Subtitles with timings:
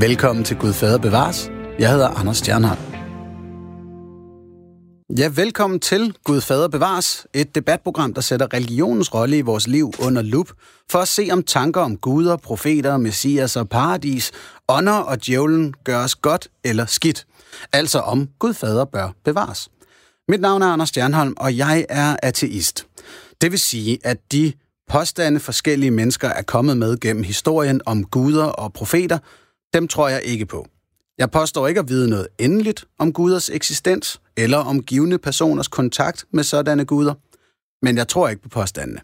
[0.00, 1.50] Velkommen til Gud Fader Bevares.
[1.78, 2.80] Jeg hedder Anders Stjernhardt.
[5.18, 9.92] Ja, velkommen til Gud Fader Bevares, et debatprogram, der sætter religionens rolle i vores liv
[10.06, 10.50] under lup,
[10.90, 14.32] for at se om tanker om guder, profeter, messias og paradis,
[14.68, 17.26] ånder og djævlen gøres godt eller skidt.
[17.72, 19.68] Altså om Gud Fader bør bevares.
[20.28, 22.86] Mit navn er Anders Stjernholm, og jeg er ateist.
[23.40, 24.52] Det vil sige, at de
[24.88, 29.18] påstande forskellige mennesker er kommet med gennem historien om guder og profeter,
[29.74, 30.66] dem tror jeg ikke på.
[31.18, 36.24] Jeg påstår ikke at vide noget endeligt om guders eksistens eller om givende personers kontakt
[36.32, 37.14] med sådanne guder,
[37.82, 39.00] men jeg tror ikke på påstandene.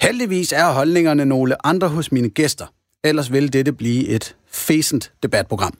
[0.00, 2.66] Heldigvis er holdningerne nogle andre hos mine gæster,
[3.04, 5.78] ellers vil dette blive et fæsent debatprogram.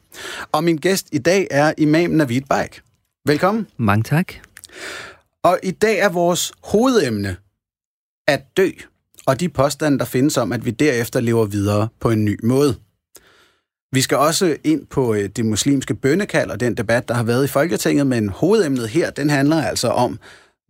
[0.51, 2.81] Og min gæst i dag er Imam Navid Baik.
[3.25, 3.67] Velkommen.
[3.77, 4.33] Mange tak.
[5.43, 7.35] Og i dag er vores hovedemne
[8.27, 8.69] at dø,
[9.25, 12.75] og de påstande, der findes om, at vi derefter lever videre på en ny måde.
[13.93, 17.43] Vi skal også ind på øh, det muslimske bønnekald og den debat, der har været
[17.43, 20.19] i Folketinget, men hovedemnet her, den handler altså om,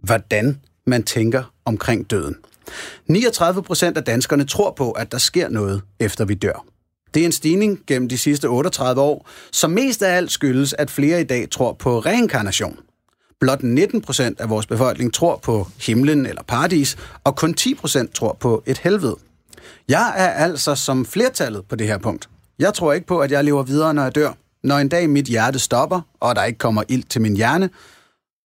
[0.04, 2.36] hvordan man tænker omkring døden.
[3.08, 6.66] 39 procent af danskerne tror på, at der sker noget, efter vi dør.
[7.14, 10.92] Det er en stigning gennem de sidste 38 år, som mest af alt skyldes, at
[10.92, 12.80] flere i dag tror på reinkarnation.
[13.40, 18.16] Blot 19 procent af vores befolkning tror på himlen eller paradis, og kun 10 procent
[18.16, 19.16] tror på et helvede.
[19.90, 22.30] Jeg er altså som flertallet på det her punkt.
[22.60, 24.32] Jeg tror ikke på, at jeg lever videre, når jeg dør.
[24.64, 27.70] Når en dag mit hjerte stopper, og der ikke kommer ild til min hjerne,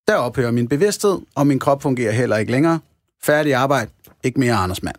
[0.09, 2.81] der ophører min bevidsthed, og min krop fungerer heller ikke længere.
[3.23, 3.91] Færdig arbejde,
[4.25, 4.97] ikke mere Anders Mand.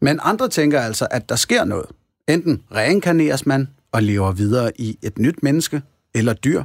[0.00, 1.86] Men andre tænker altså, at der sker noget.
[2.28, 5.82] Enten reinkarneres man og lever videre i et nyt menneske
[6.14, 6.62] eller dyr,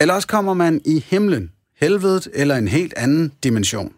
[0.00, 3.92] eller også kommer man i himlen, helvedet eller en helt anden dimension.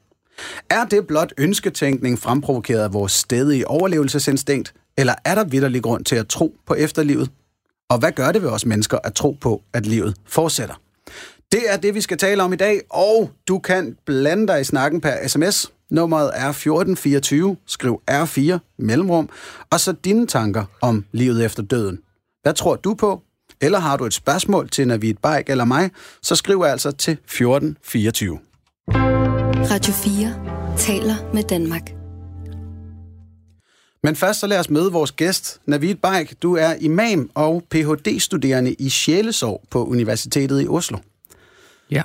[0.70, 6.16] Er det blot ønsketænkning fremprovokeret af vores stedige overlevelsesinstinkt, eller er der vidderlig grund til
[6.16, 7.30] at tro på efterlivet?
[7.90, 10.74] Og hvad gør det ved os mennesker at tro på, at livet fortsætter?
[11.52, 14.64] Det er det, vi skal tale om i dag, og du kan blande dig i
[14.64, 15.72] snakken per sms.
[15.90, 19.28] Nummeret er 1424, skriv R4, mellemrum,
[19.70, 21.98] og så dine tanker om livet efter døden.
[22.42, 23.22] Hvad tror du på?
[23.60, 25.90] Eller har du et spørgsmål til Navid Bajk eller mig,
[26.22, 28.38] så skriv altså til 1424.
[29.70, 32.03] Radio 4 taler med Danmark.
[34.04, 36.32] Men først så lad os møde vores gæst, Navid Bajk.
[36.42, 40.98] Du er imam og Ph.D.-studerende i sjælesorg på Universitetet i Oslo.
[41.90, 42.02] Ja.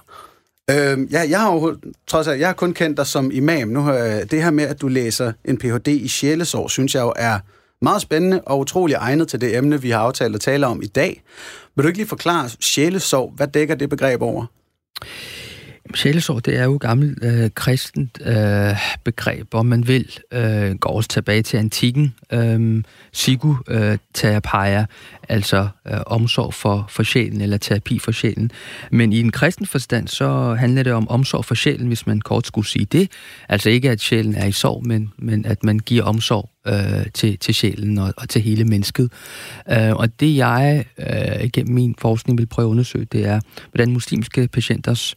[0.72, 1.78] Øhm, ja, jeg har jo,
[2.08, 3.68] trods alt, jeg har kun kendt dig som imam.
[3.68, 3.94] Nu har
[4.32, 5.88] det her med, at du læser en Ph.D.
[5.88, 7.40] i sjælesorg, synes jeg jo er
[7.82, 10.88] meget spændende og utrolig egnet til det emne, vi har aftalt at tale om i
[10.88, 11.24] dag.
[11.76, 13.34] Vil du ikke lige forklare sjælesorg?
[13.36, 14.46] Hvad dækker det begreb over?
[15.94, 20.90] Sjælesorg, det er jo et gammelt øh, kristent øh, begreb, om man vil øh, går
[20.90, 22.16] også tilbage til antikken.
[22.34, 22.84] Øh,
[23.14, 24.86] psykoterapeia, øh,
[25.30, 28.52] altså øh, omsorg for, for sjælen, eller terapi for sjælen.
[28.92, 32.48] Men i en kristen forstand, så handler det om omsorg for sjælen, hvis man kort
[32.48, 33.12] skulle sige det.
[33.50, 37.38] Altså ikke, at sjælen er i sorg, men, men at man giver omsorg øh, til,
[37.38, 39.12] til sjælen og, og til hele mennesket.
[39.72, 43.40] Øh, og det jeg øh, gennem min forskning vil prøve at undersøge, det er,
[43.72, 45.16] hvordan muslimske patienters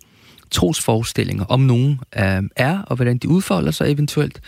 [0.52, 4.40] trosforestillinger om nogen øh, er, og hvordan de udfolder sig eventuelt,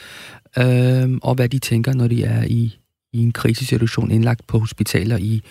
[0.58, 2.78] øh, og hvad de tænker, når de er i,
[3.12, 5.42] i en krisesituation indlagt på hospitaler i,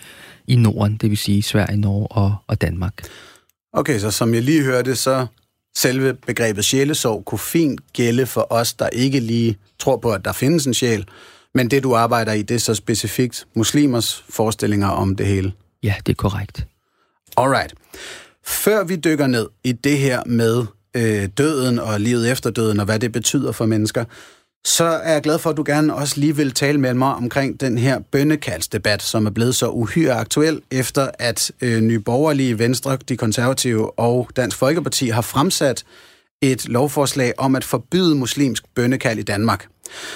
[0.47, 2.93] i Norden, det vil sige Sverige, Norge og, og Danmark.
[3.73, 5.25] Okay, så som jeg lige hørte, så
[5.75, 10.31] selve begrebet sjælesorg kunne fint gælde for os, der ikke lige tror på, at der
[10.31, 11.05] findes en sjæl,
[11.53, 15.53] men det, du arbejder i, det er så specifikt muslimers forestillinger om det hele.
[15.83, 16.67] Ja, det er korrekt.
[17.37, 17.73] Alright.
[18.45, 20.65] Før vi dykker ned i det her med
[20.95, 24.05] øh, døden og livet efter døden, og hvad det betyder for mennesker,
[24.65, 27.61] så er jeg glad for, at du gerne også lige vil tale med mig omkring
[27.61, 32.97] den her bønnekaldsdebat, som er blevet så uhyre aktuel, efter at øh, Nye Borgerlige, Venstre,
[33.09, 35.83] De Konservative og Dansk Folkeparti har fremsat
[36.41, 39.67] et lovforslag om at forbyde muslimsk bønnekald i Danmark.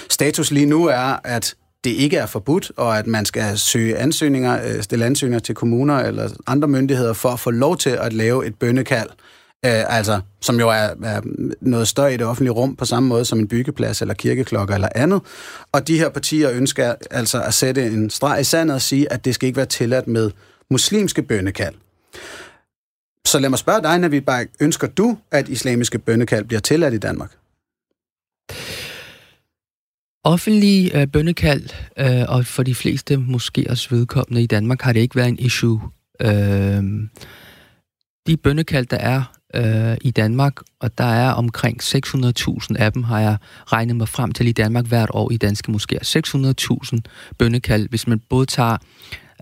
[0.10, 1.56] Status lige nu er, at
[1.88, 6.00] det ikke er forbudt, og at man skal søge ansøgninger, øh, stille ansøgninger til kommuner
[6.00, 9.10] eller andre myndigheder for at få lov til at lave et bønnekald,
[9.66, 11.22] øh, altså, som jo er, er
[11.62, 14.90] noget større i det offentlige rum, på samme måde som en byggeplads eller kirkeklokker eller
[14.96, 15.22] andet.
[15.72, 19.26] Og de her partier ønsker altså at sætte en streg i sandet og sige, at
[19.26, 20.32] det skal ikke være tilladt med
[20.72, 21.76] muslimske bønnekald.
[23.26, 26.98] Så lad mig spørge dig, Navid bare ønsker du, at islamiske bønnekald bliver tilladt i
[26.98, 27.32] Danmark?
[30.28, 35.00] Offentlig øh, bønnekald, øh, og for de fleste måske også vedkommende i Danmark, har det
[35.00, 35.82] ikke været en issue.
[36.22, 36.84] Øh,
[38.28, 39.24] de bønnekald, der er
[39.56, 44.32] øh, i Danmark, og der er omkring 600.000 af dem, har jeg regnet mig frem
[44.32, 46.18] til i Danmark hvert år i danske moskéer.
[46.94, 47.00] 600.000
[47.38, 48.78] bønnekald, hvis man både tager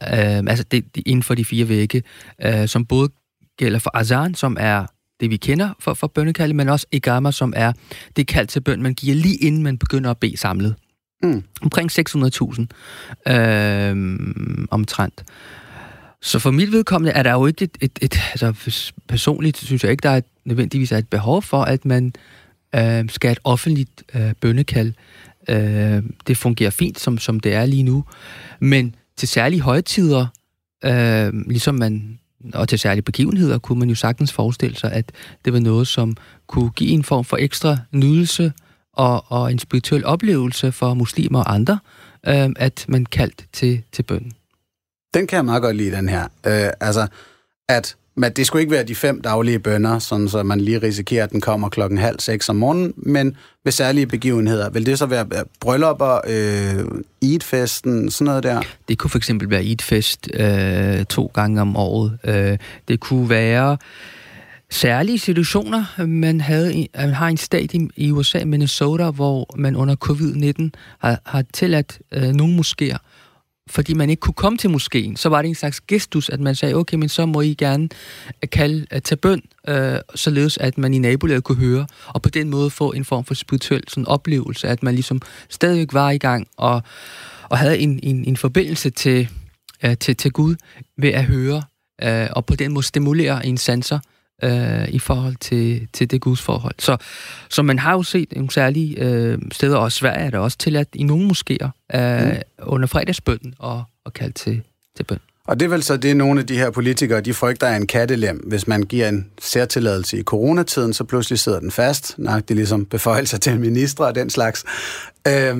[0.01, 2.03] øh, altså det, det inden for de fire vægge,
[2.45, 3.09] øh, som både
[3.57, 4.85] gælder for azan, som er
[5.19, 7.73] det, vi kender for, for bønnekalde, men også igama, som er
[8.15, 10.75] det kald til bøn, man giver lige inden man begynder at bede samlet.
[11.23, 11.43] Mm.
[11.61, 14.17] Omkring 600.000 øh,
[14.71, 15.23] omtrent.
[16.21, 18.71] Så for mit vedkommende er der jo ikke et, et, et altså
[19.07, 22.13] personligt synes jeg ikke, der er et, nødvendigvis er et behov for, at man
[22.75, 24.93] øh, skal have et offentligt øh, bønnekald.
[25.49, 28.03] Øh, det fungerer fint, som, som det er lige nu.
[28.59, 30.27] Men til særlige højtider,
[30.85, 32.19] øh, ligesom man,
[32.53, 35.11] og til særlige begivenheder, kunne man jo sagtens forestille sig, at
[35.45, 38.53] det var noget, som kunne give en form for ekstra nydelse
[38.93, 41.79] og, og en spirituel oplevelse for muslimer og andre,
[42.27, 44.33] øh, at man kaldt til, til bønden.
[45.13, 46.23] Den kan jeg meget godt lide, den her.
[46.23, 47.07] Øh, altså,
[47.69, 51.23] at men det skulle ikke være de fem daglige bønder, sådan så man lige risikerer,
[51.23, 54.69] at den kommer klokken halv seks om morgenen, men ved særlige begivenheder.
[54.69, 55.27] Vil det så være
[55.59, 56.85] bryllupper, øh,
[57.21, 58.61] Eid-festen, sådan noget der?
[58.87, 62.17] Det kunne for eksempel være Eid-fest øh, to gange om året.
[62.23, 62.57] Øh,
[62.87, 63.77] det kunne være
[64.69, 66.05] særlige situationer.
[66.05, 70.69] Man, havde, man har en stat i, i USA, Minnesota, hvor man under covid-19
[70.99, 72.97] har, har tilladt øh, nogle moskéer
[73.69, 76.55] fordi man ikke kunne komme til moskeen, så var det en slags gestus, at man
[76.55, 77.89] sagde, okay, men så må I gerne
[78.43, 82.29] øh, kalde øh, tage bøn, øh, således at man i nabolaget kunne høre, og på
[82.29, 86.17] den måde få en form for spirituel sådan, oplevelse, at man ligesom stadigvæk var i
[86.17, 86.81] gang, og,
[87.49, 89.29] og havde en, en, en forbindelse til,
[89.85, 90.55] øh, til, til Gud
[90.97, 91.63] ved at høre,
[92.03, 93.99] øh, og på den måde stimulere en sanser,
[94.43, 96.75] øh, i forhold til, til det gudsforhold.
[96.79, 96.97] Så,
[97.49, 100.89] så man har jo set nogle særlige øh, steder, og Sverige er der også tilladt
[100.93, 102.37] i nogle moskéer øh, mm.
[102.59, 104.61] under fredagsbønden og, og kaldt til,
[104.97, 105.19] til bøn.
[105.47, 107.87] Og det er vel så det, nogle af de her politikere, de frygter er en
[107.87, 108.37] kattelem.
[108.37, 112.15] Hvis man giver en særtilladelse i coronatiden, så pludselig sidder den fast.
[112.17, 114.63] Nok det ligesom beføjelser til ministre og den slags.
[115.27, 115.57] Øh,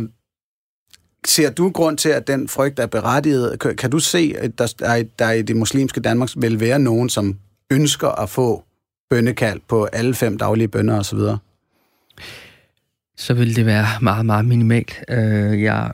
[1.27, 3.59] ser du grund til, at den frygt er berettiget?
[3.77, 7.37] Kan du se, at der, der, der i det muslimske Danmark vil være nogen, som
[7.71, 8.63] ønsker at få
[9.09, 11.19] bønnekald på alle fem daglige bønder osv.?
[13.17, 15.03] Så vil det være meget, meget minimalt.
[15.09, 15.91] Øh, jeg,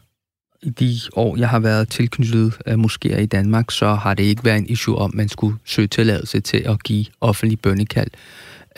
[0.61, 4.45] I de år, jeg har været tilknyttet af moskéer i Danmark, så har det ikke
[4.45, 8.11] været en issue om, at man skulle søge tilladelse til at give offentlig bønnekald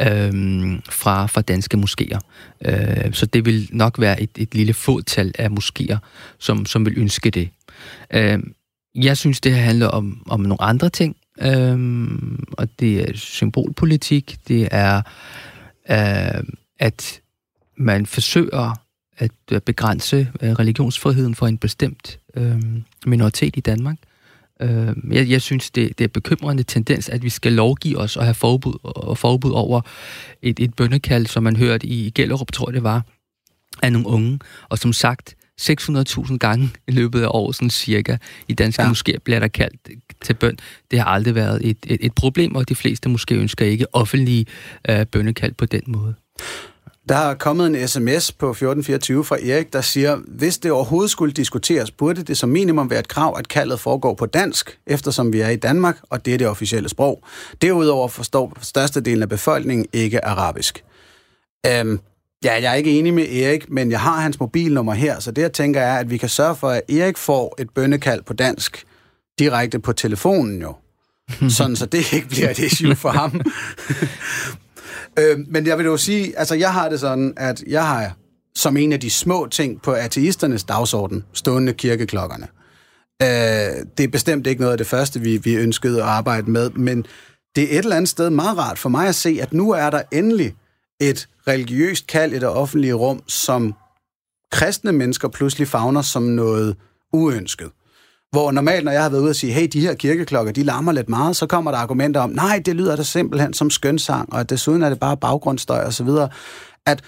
[0.01, 2.19] øhm, fra, fra danske moskéer.
[2.65, 5.97] Øh, så det vil nok være et, et lille fåtal af moskéer,
[6.39, 7.49] som, som vil ønske det.
[8.13, 8.39] Øh,
[8.95, 11.15] jeg synes, det her handler om, om nogle andre ting.
[11.41, 15.01] Øhm, og det er symbolpolitik, det er,
[15.89, 16.43] øh,
[16.79, 17.21] at
[17.77, 18.83] man forsøger
[19.17, 22.61] at øh, begrænse øh, religionsfriheden for en bestemt øh,
[23.05, 23.97] minoritet i Danmark.
[24.61, 28.23] Øh, jeg, jeg synes, det, det er bekymrende tendens, at vi skal lovgive os og
[28.23, 29.81] have forbud, og forbud over
[30.41, 33.05] et, et bønnekald, som man hørte i Gellerup, tror jeg det var,
[33.81, 34.39] af nogle unge.
[34.69, 38.17] Og som sagt, 600.000 gange i løbet af året, sådan cirka,
[38.47, 38.89] i danske ja.
[38.89, 39.89] moskéer bliver der kaldt
[40.21, 40.57] til bøn.
[40.91, 44.45] Det har aldrig været et, et, et problem, og de fleste måske ønsker ikke offentlige
[44.89, 46.15] øh, bønnekald på den måde.
[47.09, 51.33] Der er kommet en sms på 1424 fra Erik, der siger, hvis det overhovedet skulle
[51.33, 55.39] diskuteres, burde det som minimum være et krav, at kaldet foregår på dansk, eftersom vi
[55.39, 57.23] er i Danmark, og det er det officielle sprog.
[57.61, 60.83] Derudover forstår størstedelen af befolkningen ikke arabisk.
[61.65, 61.99] Øhm,
[62.43, 65.41] Ja, jeg er ikke enig med Erik, men jeg har hans mobilnummer her, så det
[65.41, 68.85] jeg tænker er, at vi kan sørge for, at Erik får et bønnekald på dansk
[69.39, 70.75] direkte på telefonen jo.
[71.57, 73.41] Sådan, så det ikke bliver et issue for ham.
[75.19, 78.15] øh, men jeg vil jo sige, altså jeg har det sådan, at jeg har
[78.55, 82.47] som en af de små ting på ateisternes dagsorden stående kirkeklokkerne.
[83.21, 86.69] Øh, det er bestemt ikke noget af det første, vi, vi ønskede at arbejde med,
[86.69, 87.05] men
[87.55, 89.89] det er et eller andet sted meget rart for mig at se, at nu er
[89.89, 90.55] der endelig
[91.09, 93.73] et religiøst kald i det offentlige rum, som
[94.51, 96.75] kristne mennesker pludselig fagner som noget
[97.13, 97.69] uønsket.
[98.31, 100.91] Hvor normalt, når jeg har været ude og sige, hey, de her kirkeklokker, de larmer
[100.91, 104.49] lidt meget, så kommer der argumenter om, nej, det lyder da simpelthen som skønsang, og
[104.49, 106.07] desuden er det bare baggrundsstøj osv.
[106.85, 107.03] At,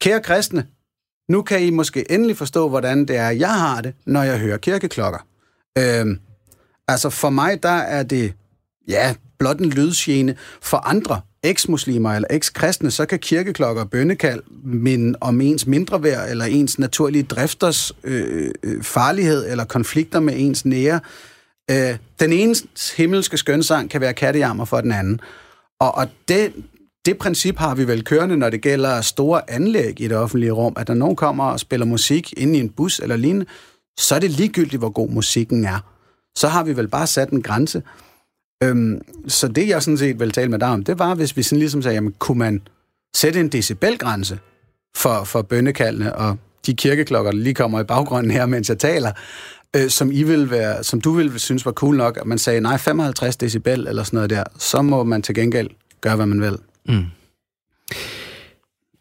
[0.00, 0.66] kære kristne,
[1.28, 4.56] nu kan I måske endelig forstå, hvordan det er, jeg har det, når jeg hører
[4.56, 5.18] kirkeklokker.
[5.78, 6.18] Øhm,
[6.88, 8.34] altså for mig, der er det,
[8.88, 10.36] ja, blot en lydsgene.
[10.62, 16.30] For andre, eksmuslimer eller ekskristne, så kan kirkeklokker og bønnekald minde om ens mindre værd,
[16.30, 21.00] eller ens naturlige drifters øh, øh, farlighed, eller konflikter med ens nære.
[21.70, 22.54] Øh, den ene
[22.96, 25.20] himmelske skønsang kan være kattejammer for den anden.
[25.80, 26.52] Og, og det,
[27.06, 30.72] det princip har vi vel kørende, når det gælder store anlæg i det offentlige rum,
[30.76, 33.46] at når nogen kommer og spiller musik inde i en bus eller lignende,
[33.98, 35.78] så er det ligegyldigt, hvor god musikken er.
[36.36, 37.82] Så har vi vel bare sat en grænse.
[38.62, 41.42] Øhm, så det, jeg sådan set ville tale med dig om, det var, hvis vi
[41.42, 42.62] sådan ligesom sagde, jamen, kunne man
[43.16, 44.38] sætte en decibelgrænse
[44.96, 46.36] for, for bønnekaldene og
[46.66, 49.12] de kirkeklokker, der lige kommer i baggrunden her, mens jeg taler.
[49.76, 52.60] øh, som, I vil være, som du ville synes var cool nok, at man sagde,
[52.60, 55.68] nej, 55 decibel eller sådan noget der, så må man til gengæld
[56.00, 56.58] gøre, hvad man vil.
[56.88, 57.04] Mm.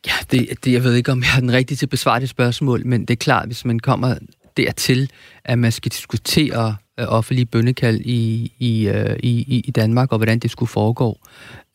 [0.07, 2.29] Ja, det, det, jeg ved ikke, om jeg er den rigtige til at besvare det
[2.29, 4.15] spørgsmål, men det er klart, hvis man kommer
[4.57, 5.09] dertil,
[5.43, 10.39] at man skal diskutere øh, offentlige bønnekald i, i, øh, i, i Danmark, og hvordan
[10.39, 11.19] det skulle foregå,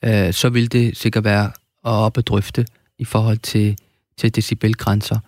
[0.04, 1.50] øh, så vil det sikkert være
[1.82, 2.66] op at drøfte
[2.99, 3.78] i forhold til,
[4.18, 5.18] til decibelgrænser.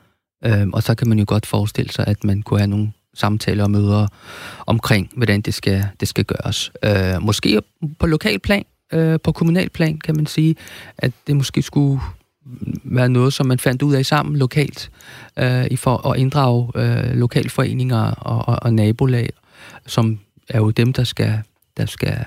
[0.44, 3.64] Øh, og så kan man jo godt forestille sig, at man kunne have nogle samtaler
[3.64, 4.06] og møder
[4.66, 6.72] omkring, hvordan det skal, det skal gøres.
[6.84, 7.60] Øh, måske
[7.98, 10.56] på lokal plan, øh, på kommunal plan, kan man sige,
[10.98, 12.00] at det måske skulle
[12.84, 14.90] være noget, som man fandt ud af sammen lokalt,
[15.38, 19.30] øh, i for at inddrage øh, lokalforeninger og, og, og nabolag,
[19.86, 20.18] som
[20.48, 21.42] er jo dem, der skal,
[21.76, 22.24] der skal,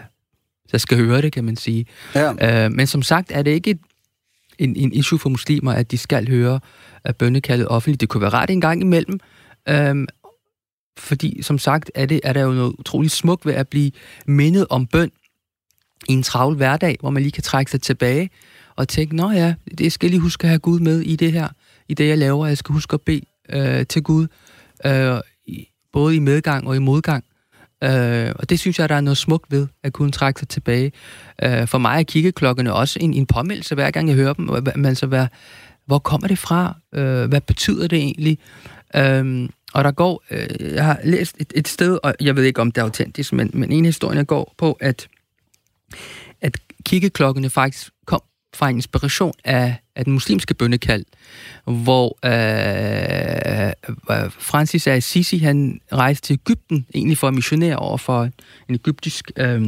[0.72, 1.86] der skal høre det, kan man sige.
[2.16, 2.66] Ja.
[2.66, 3.80] Øh, men som sagt er det ikke et,
[4.58, 6.60] en, en issue for muslimer, at de skal høre
[7.10, 8.02] uh, bønnekaldet offentligt.
[8.02, 9.20] Det kunne være ret en gang imellem,
[9.70, 9.96] øh,
[10.98, 13.92] fordi som sagt er, det, er der jo noget utroligt smukt ved at blive
[14.26, 15.12] mindet om bøn
[16.10, 18.30] i en travl hverdag, hvor man lige kan trække sig tilbage
[18.76, 21.48] og tænke, nå ja, det skal lige huske at have Gud med i det her,
[21.88, 22.48] i det jeg laver.
[22.48, 24.28] Jeg skal huske at bede øh, til Gud,
[24.86, 25.20] øh,
[25.94, 27.24] både i medgang og i modgang.
[27.84, 30.92] Øh, og det synes jeg, der er noget smukt ved, at kunne trække sig tilbage.
[31.44, 34.46] Øh, for mig er kiggeklokkerne også en, en påmeldelse, hver gang jeg hører dem.
[34.46, 35.28] Man så altså, hvad,
[35.86, 36.78] hvor kommer det fra?
[36.94, 38.38] Øh, hvad betyder det egentlig?
[38.96, 42.62] Øh, og der går, øh, jeg har læst et, et sted, og jeg ved ikke,
[42.62, 45.08] om det er autentisk, men, men en historie går på, at,
[46.42, 47.90] at kiggeklokkene faktisk
[48.56, 51.06] fra inspiration af, af den muslimske bønnekald,
[51.66, 53.74] hvor øh,
[54.12, 58.24] øh, Francis af Assisi, han rejste til Ægypten, egentlig for at missionere over for
[58.70, 59.68] en egyptisk øh,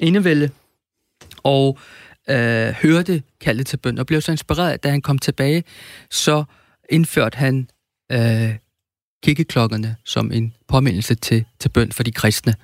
[0.00, 0.50] indevælde,
[1.42, 1.78] og
[2.30, 5.64] øh, hørte kaldet til bøn, og blev så inspireret, da han kom tilbage,
[6.10, 6.44] så
[6.90, 7.68] indførte han
[8.12, 8.56] øh,
[9.22, 12.54] kirkeklokkerne som en påmindelse til, til bøn for de kristne.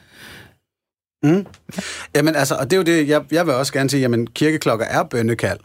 [1.23, 1.47] Mm.
[2.15, 4.87] Jamen altså, og det er jo det, jeg, jeg vil også gerne sige, jamen kirkeklokker
[4.87, 5.59] er bønnekald.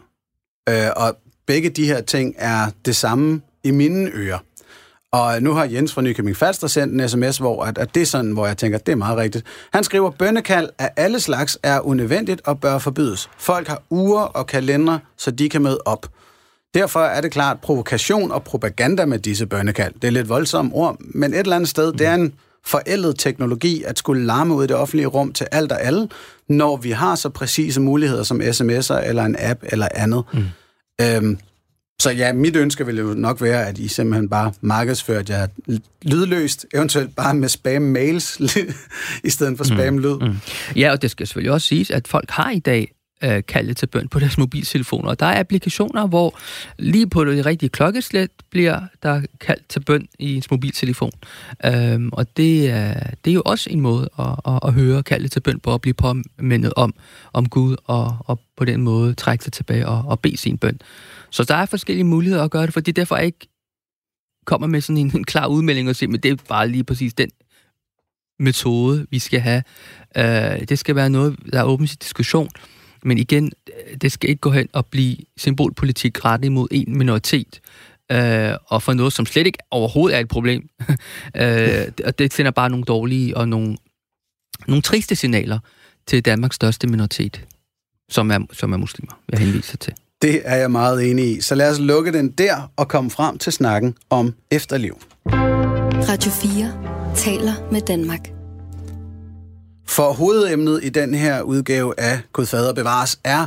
[0.68, 4.38] Øh, og begge de her ting er det samme i mine ører.
[5.12, 8.06] Og nu har Jens fra Nykøbing Falster sendt en sms, hvor at, at det er
[8.06, 9.44] sådan, hvor jeg tænker, at det er meget rigtigt.
[9.72, 13.30] Han skriver, bønnekald af alle slags er unødvendigt og bør forbydes.
[13.38, 16.06] Folk har uger og kalendere, så de kan møde op.
[16.74, 19.94] Derfor er det klart provokation og propaganda med disse bønnekald.
[19.94, 22.34] Det er lidt voldsomme ord, men et eller andet sted, det er en
[22.66, 26.08] forældet teknologi at skulle larme ud i det offentlige rum til alt og alle,
[26.48, 30.24] når vi har så præcise muligheder som sms'er eller en app eller andet.
[30.32, 30.44] Mm.
[31.00, 31.38] Øhm,
[32.00, 35.46] så ja, mit ønske ville jo nok være, at I simpelthen bare markedsførte jer
[36.02, 38.40] lydløst, eventuelt bare med spam-mails,
[39.28, 39.76] i stedet for mm.
[39.76, 40.18] spam-lyd.
[40.20, 40.26] Mm.
[40.26, 40.36] Mm.
[40.76, 42.93] Ja, og det skal selvfølgelig også siges, at folk har i dag
[43.24, 45.08] øh, kalde til bøn på deres mobiltelefoner.
[45.08, 46.38] Og der er applikationer, hvor
[46.78, 51.12] lige på det rigtige klokkeslæt bliver der kaldt til bøn i ens mobiltelefon.
[51.64, 52.94] Øhm, og det er,
[53.24, 55.80] det er jo også en måde at, at, at høre kaldet til bøn på, at
[55.80, 56.94] blive påmindet om,
[57.32, 60.80] om Gud, og, og på den måde trække sig tilbage og, og bede sin bøn.
[61.30, 63.48] Så der er forskellige muligheder at gøre det, for det er derfor ikke
[64.46, 67.14] kommer med sådan en, en klar udmelding og siger, men det er bare lige præcis
[67.14, 67.30] den
[68.38, 69.62] metode, vi skal have.
[70.16, 72.48] Øh, det skal være noget, der er åbent til diskussion.
[73.04, 73.52] Men igen,
[74.00, 77.60] det skal ikke gå hen og blive symbolpolitik rettet imod en minoritet,
[78.12, 80.68] øh, og for noget, som slet ikke overhovedet er et problem.
[81.40, 83.76] øh, og det sender bare nogle dårlige og nogle,
[84.68, 85.58] nogle triste signaler
[86.06, 87.44] til Danmarks største minoritet,
[88.10, 89.92] som er, som er muslimer, jeg henviser til.
[90.22, 91.40] Det er jeg meget enig i.
[91.40, 94.98] Så lad os lukke den der og komme frem til snakken om efterliv.
[96.08, 98.33] Radio 4 taler med Danmark.
[99.86, 103.46] For hovedemnet i den her udgave af Gud Fader bevares er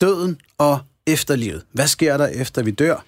[0.00, 1.62] døden og efterlivet.
[1.72, 3.04] Hvad sker der efter vi dør?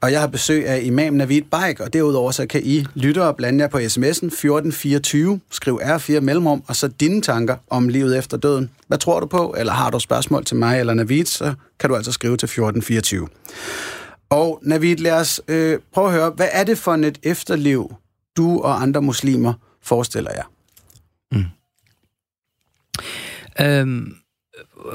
[0.00, 3.36] Og jeg har besøg af Imam Navid Baik, og derudover så kan I lytte og
[3.36, 8.36] blande jer på sms'en 1424, skriv R4 mellemrum, og så dine tanker om livet efter
[8.36, 8.70] døden.
[8.88, 9.54] Hvad tror du på?
[9.58, 13.28] Eller har du spørgsmål til mig eller Navid, så kan du altså skrive til 1424.
[14.30, 17.94] Og Navid, lad os øh, prøve at høre, hvad er det for et efterliv,
[18.36, 20.44] du og andre muslimer forestiller jer?
[23.60, 24.14] Øhm,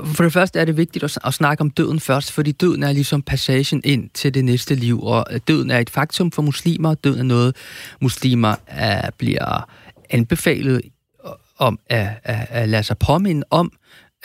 [0.05, 2.91] for det første er det vigtigt at, at snakke om døden først, fordi døden er
[2.91, 6.93] ligesom passagen ind til det næste liv, og øh, døden er et faktum for muslimer.
[6.93, 7.55] Døden er noget,
[8.01, 9.69] muslimer er, bliver
[10.09, 10.81] anbefalet
[11.25, 13.71] øh, om at, at, at lade sig påminde om.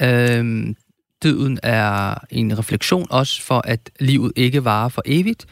[0.00, 0.76] Øhm,
[1.22, 5.46] døden er en refleksion også for, at livet ikke varer for evigt,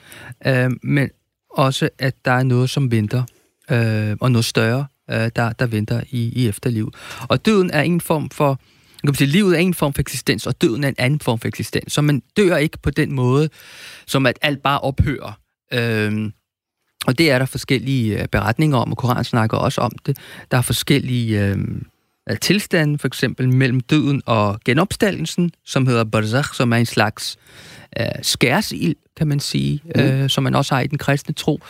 [0.46, 1.10] øhm, men
[1.50, 3.22] også, at der er noget, som venter,
[3.70, 6.92] øh, og noget større, øh, der, der venter i, i efterliv.
[7.28, 8.60] Og døden er en form for
[9.04, 11.48] kan sige, livet er en form for eksistens, og døden er en anden form for
[11.48, 11.92] eksistens.
[11.92, 13.48] Så man dør ikke på den måde,
[14.06, 15.38] som at alt bare ophører.
[15.72, 16.32] Øhm,
[17.06, 20.18] Og det er der forskellige øh, beretninger om, og Koran snakker også om det.
[20.50, 21.58] Der er forskellige øh,
[22.40, 27.38] tilstande, for eksempel mellem døden og genopstandelsen, som hedder barzakh, som er en slags
[28.00, 30.00] øh, skærsild, kan man sige, mm.
[30.00, 31.60] øh, som man også har i den kristne tro,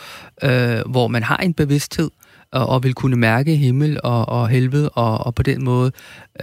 [0.43, 2.09] øh, hvor man har en bevidsthed,
[2.51, 5.91] og, og vil kunne mærke himmel og, og helvede, og, og på den måde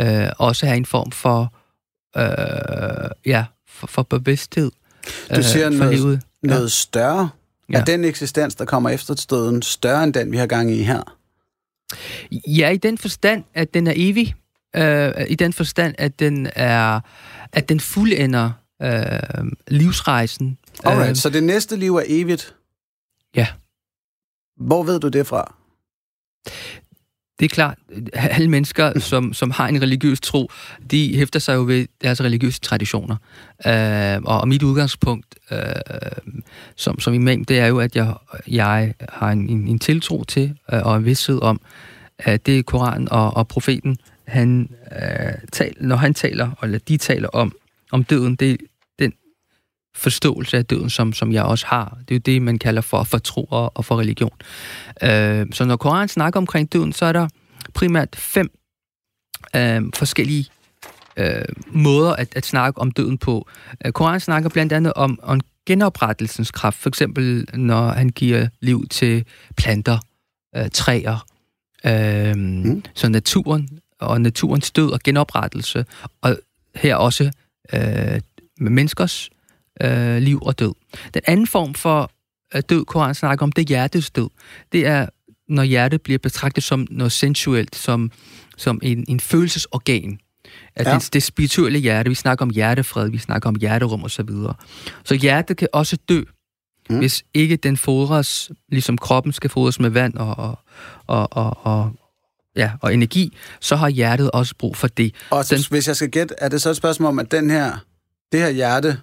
[0.00, 1.54] øh, også have en form for,
[2.16, 4.70] øh, ja, for, for bevidsthed
[5.36, 6.20] Du siger øh, for noget, livet.
[6.42, 7.28] noget større.
[7.72, 7.78] Ja.
[7.80, 11.02] Er den eksistens, der kommer efter døden, større end den, vi har gang i her?
[12.48, 14.34] Ja, i den forstand, at den er evig.
[14.76, 17.00] Øh, I den forstand, at den er,
[17.52, 18.50] at den fuldender
[18.82, 19.00] øh,
[19.68, 20.58] livsrejsen.
[20.84, 22.54] Alright, Øh, så det næste liv er evigt.
[23.36, 23.46] ja,
[24.56, 25.54] Hvor ved du det fra?
[27.38, 27.78] Det er klart.
[28.12, 30.50] Alle mennesker, som, som har en religiøs tro,
[30.90, 33.16] de hæfter sig jo ved deres religiøse traditioner.
[33.66, 35.58] Øh, og, og mit udgangspunkt øh,
[36.76, 38.14] som, som imam, det er jo, at jeg,
[38.48, 41.60] jeg har en, en, en tiltro til øh, og en vidsthed om,
[42.18, 46.96] at det er Koranen og, og profeten, han, øh, tal, når han taler, eller de
[46.96, 47.52] taler om,
[47.92, 48.56] om døden, det
[49.96, 51.98] forståelse af døden, som, som jeg også har.
[52.08, 54.32] Det er jo det, man kalder for, for tro og, og for religion.
[55.02, 57.28] Øh, så når Koranen snakker omkring døden, så er der
[57.74, 58.50] primært fem
[59.56, 60.46] øh, forskellige
[61.16, 63.48] øh, måder at, at snakke om døden på.
[63.86, 68.88] Øh, Koranen snakker blandt andet om, om genoprettelsens kraft, for eksempel når han giver liv
[68.88, 69.24] til
[69.56, 69.98] planter,
[70.56, 71.26] øh, træer,
[71.84, 72.82] øh, mm.
[72.94, 75.84] så naturen og naturens død og genoprettelse,
[76.20, 76.38] og
[76.74, 77.24] her også
[77.74, 78.20] øh,
[78.60, 79.30] med menneskers
[79.82, 80.72] øh, liv og død.
[81.14, 82.10] Den anden form for
[82.54, 84.28] øh, død, Koranen snakker om, det er hjertets død.
[84.72, 85.06] Det er,
[85.48, 88.10] når hjertet bliver betragtet som noget sensuelt, som,
[88.56, 90.18] som en, en følelsesorgan.
[90.76, 90.94] At Ja.
[90.94, 94.54] det, det spirituelle hjerte, vi snakker om hjertefred, vi snakker om hjerterum og så videre.
[95.04, 96.22] Så hjertet kan også dø,
[96.90, 96.98] Mm.
[96.98, 100.58] hvis ikke den fodres, ligesom kroppen skal fodres med vand og, og,
[101.06, 101.92] og, og, og,
[102.56, 105.14] ja, og energi, så har hjertet også brug for det.
[105.30, 107.72] Og Den- hvis jeg skal gætte, er det så et spørgsmål om, at den her,
[108.32, 108.98] det her hjerte,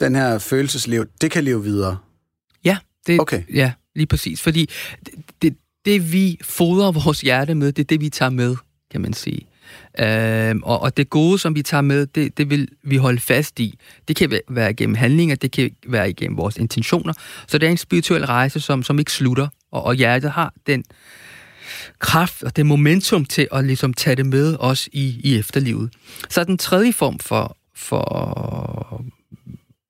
[0.00, 1.96] den her følelsesliv, det kan leve videre?
[2.64, 3.42] Ja, det, Okay.
[3.54, 4.42] ja lige præcis.
[4.42, 4.70] Fordi
[5.06, 8.56] det, det, det, vi fodrer vores hjerte med, det er det, vi tager med,
[8.90, 9.46] kan man sige.
[10.00, 13.60] Øhm, og, og det gode, som vi tager med, det, det vil vi holde fast
[13.60, 13.78] i.
[14.08, 17.12] Det kan væ- være igennem handlinger, det kan være igennem vores intentioner.
[17.46, 19.48] Så det er en spirituel rejse, som, som ikke slutter.
[19.72, 20.84] Og, og hjertet har den
[21.98, 25.92] kraft og det momentum til at ligesom tage det med os i, i efterlivet.
[26.28, 29.04] Så den tredje form for, for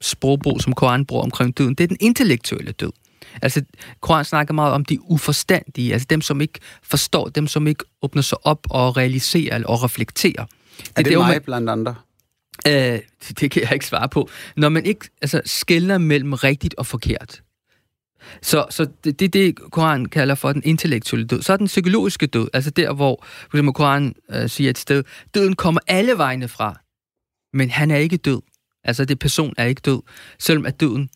[0.01, 2.93] sprogbrug, som Koran bruger omkring døden, det er den intellektuelle død.
[3.43, 3.63] Altså,
[4.01, 8.23] Koran snakker meget om de uforstandige, altså dem, som ikke forstår, dem, som ikke åbner
[8.23, 10.47] sig op og realiserer og reflekterer.
[10.97, 11.95] Er det hvor mig man- blandt andre?
[12.67, 12.73] Øh,
[13.29, 14.29] det, det kan jeg ikke svare på.
[14.57, 17.43] Når man ikke altså, skældner mellem rigtigt og forkert.
[18.43, 21.43] Så, så det, det er det, Koran kalder for den intellektuelle død.
[21.43, 25.05] Så er den psykologiske død, altså der, hvor for eksempel Koran øh, siger et sted,
[25.35, 26.81] døden kommer alle vegne fra,
[27.53, 28.41] men han er ikke død.
[28.87, 30.03] Altså det person er ikke død,
[30.38, 31.11] selvom at døden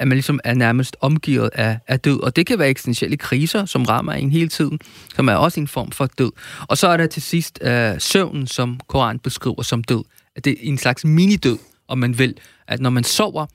[0.00, 2.20] at man ligesom er nærmest omgivet af, af død.
[2.20, 4.80] Og det kan være eksistentielle kriser, som rammer en hele tiden,
[5.14, 6.32] som er også en form for død.
[6.68, 10.04] Og så er der til sidst øh, søvnen, som Koran beskriver som død.
[10.36, 11.58] At det er en slags minidød,
[11.88, 12.38] om man vil.
[12.68, 13.46] At når man sover,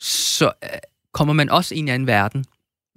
[0.00, 0.68] så øh,
[1.12, 2.44] kommer man også ind i en anden verden.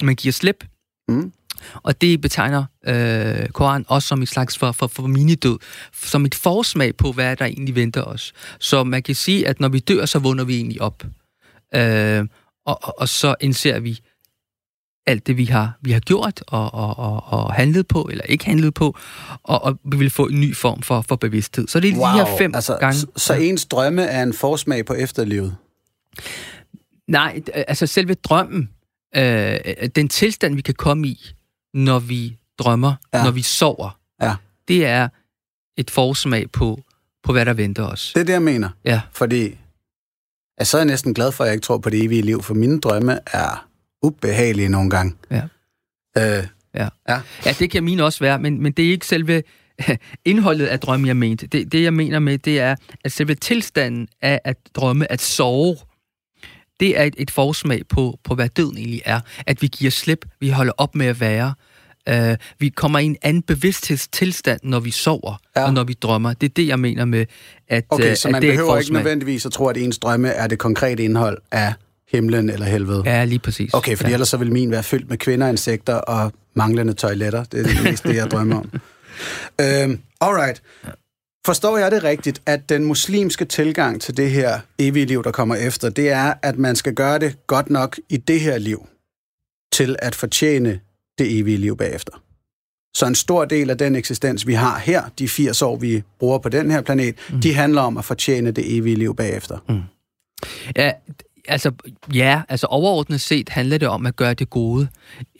[0.03, 0.65] Man giver slip.
[1.07, 1.31] Mm.
[1.74, 5.58] Og det betegner øh, Koran også som en slags for, for, for minidød,
[5.93, 8.34] som et forsmag på, hvad der egentlig venter os.
[8.60, 11.04] Så man kan sige, at når vi dør, så vågner vi egentlig op.
[11.76, 12.26] Øh,
[12.65, 14.00] og, og, og så indser vi
[15.08, 18.46] alt det, vi har, vi har gjort og, og, og, og handlet på, eller ikke
[18.46, 18.98] handlet på,
[19.43, 21.67] og, og vi vil få en ny form for, for bevidsthed.
[21.67, 23.00] Så det er de her fem altså, gange.
[23.00, 25.56] Så, så ens drømme er en forsmag på efterlivet?
[27.08, 28.70] Nej, altså selve drømmen,
[29.15, 29.60] øh,
[29.96, 31.32] den tilstand, vi kan komme i,
[31.77, 33.23] når vi drømmer, Ja.
[33.23, 34.35] når vi sover, Ja.
[34.67, 35.07] det er
[35.77, 36.83] et forsmag på,
[37.23, 38.11] på, hvad der venter os.
[38.15, 38.69] Det er det, jeg mener.
[38.85, 39.01] Ja.
[39.13, 39.57] Fordi
[40.59, 42.43] jeg så er jeg næsten glad for, at jeg ikke tror på det evige liv,
[42.43, 43.67] for mine drømme er
[44.01, 45.15] ubehagelige nogle gange.
[45.31, 45.41] Ja.
[46.17, 46.87] Øh, Ja.
[47.09, 47.19] Ja.
[47.45, 49.43] ja, det kan mine også være, men, men det er ikke selve
[50.25, 51.47] indholdet af drømmen, jeg mente.
[51.47, 55.77] Det, det, jeg mener med, det er, at selve tilstanden af at drømme, at sove,
[56.79, 59.19] det er et, et forsmag på, på, hvad døden egentlig er.
[59.47, 61.53] At vi giver slip, vi holder op med at være.
[62.12, 65.65] Uh, vi kommer i en anden bevidsthedstilstand, når vi sover, Ja.
[65.65, 66.34] og når vi drømmer.
[66.34, 67.26] Det er det, jeg mener med,
[67.67, 69.78] at, okay, øh, så at man det er et behøver ikke nødvendigvis at tro, at
[69.78, 71.74] ens drømme er det konkrete indhold af
[72.12, 73.04] himlen eller helvede.
[73.06, 73.74] Ja, lige præcis.
[73.74, 74.13] Okay, fordi ja.
[74.13, 77.43] ellers så vil min være fyldt med kvinder, insekter og manglende toiletter.
[77.43, 78.72] Det er det mest det, jeg drømmer om.
[79.62, 80.62] øhm, alright.
[81.46, 85.56] Forstår jeg det rigtigt, at den muslimske tilgang til det her evige liv, der kommer
[85.56, 88.88] efter, det er, at man skal gøre det godt nok i det her liv?
[89.72, 90.80] til at fortjene
[91.17, 92.23] det evige liv bagefter.
[92.93, 96.38] Så en stor del af den eksistens, vi har her, de 80 år, vi bruger
[96.38, 97.41] på den her planet, mm.
[97.41, 99.58] de handler om at fortjene det evige liv bagefter.
[99.69, 99.82] Mm.
[100.75, 100.91] Ja,
[101.47, 101.71] altså,
[102.13, 104.88] ja, altså overordnet set handler det om at gøre det gode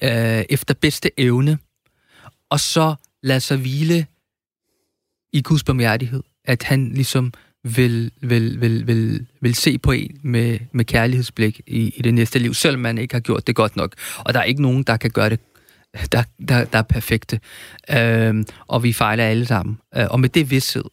[0.04, 1.58] øh, efter bedste evne,
[2.50, 4.06] og så lade sig hvile
[5.34, 10.60] i Guds barmhjertighed, at han ligesom vil, vil, vil, vil, vil se på en med,
[10.72, 13.96] med kærlighedsblik i, i det næste liv, selvom man ikke har gjort det godt nok.
[14.18, 15.40] Og der er ikke nogen, der kan gøre det
[16.12, 17.40] der, der, der er perfekte.
[17.90, 19.78] Øh, og vi fejler alle sammen.
[19.96, 20.84] Øh, og med det vidshed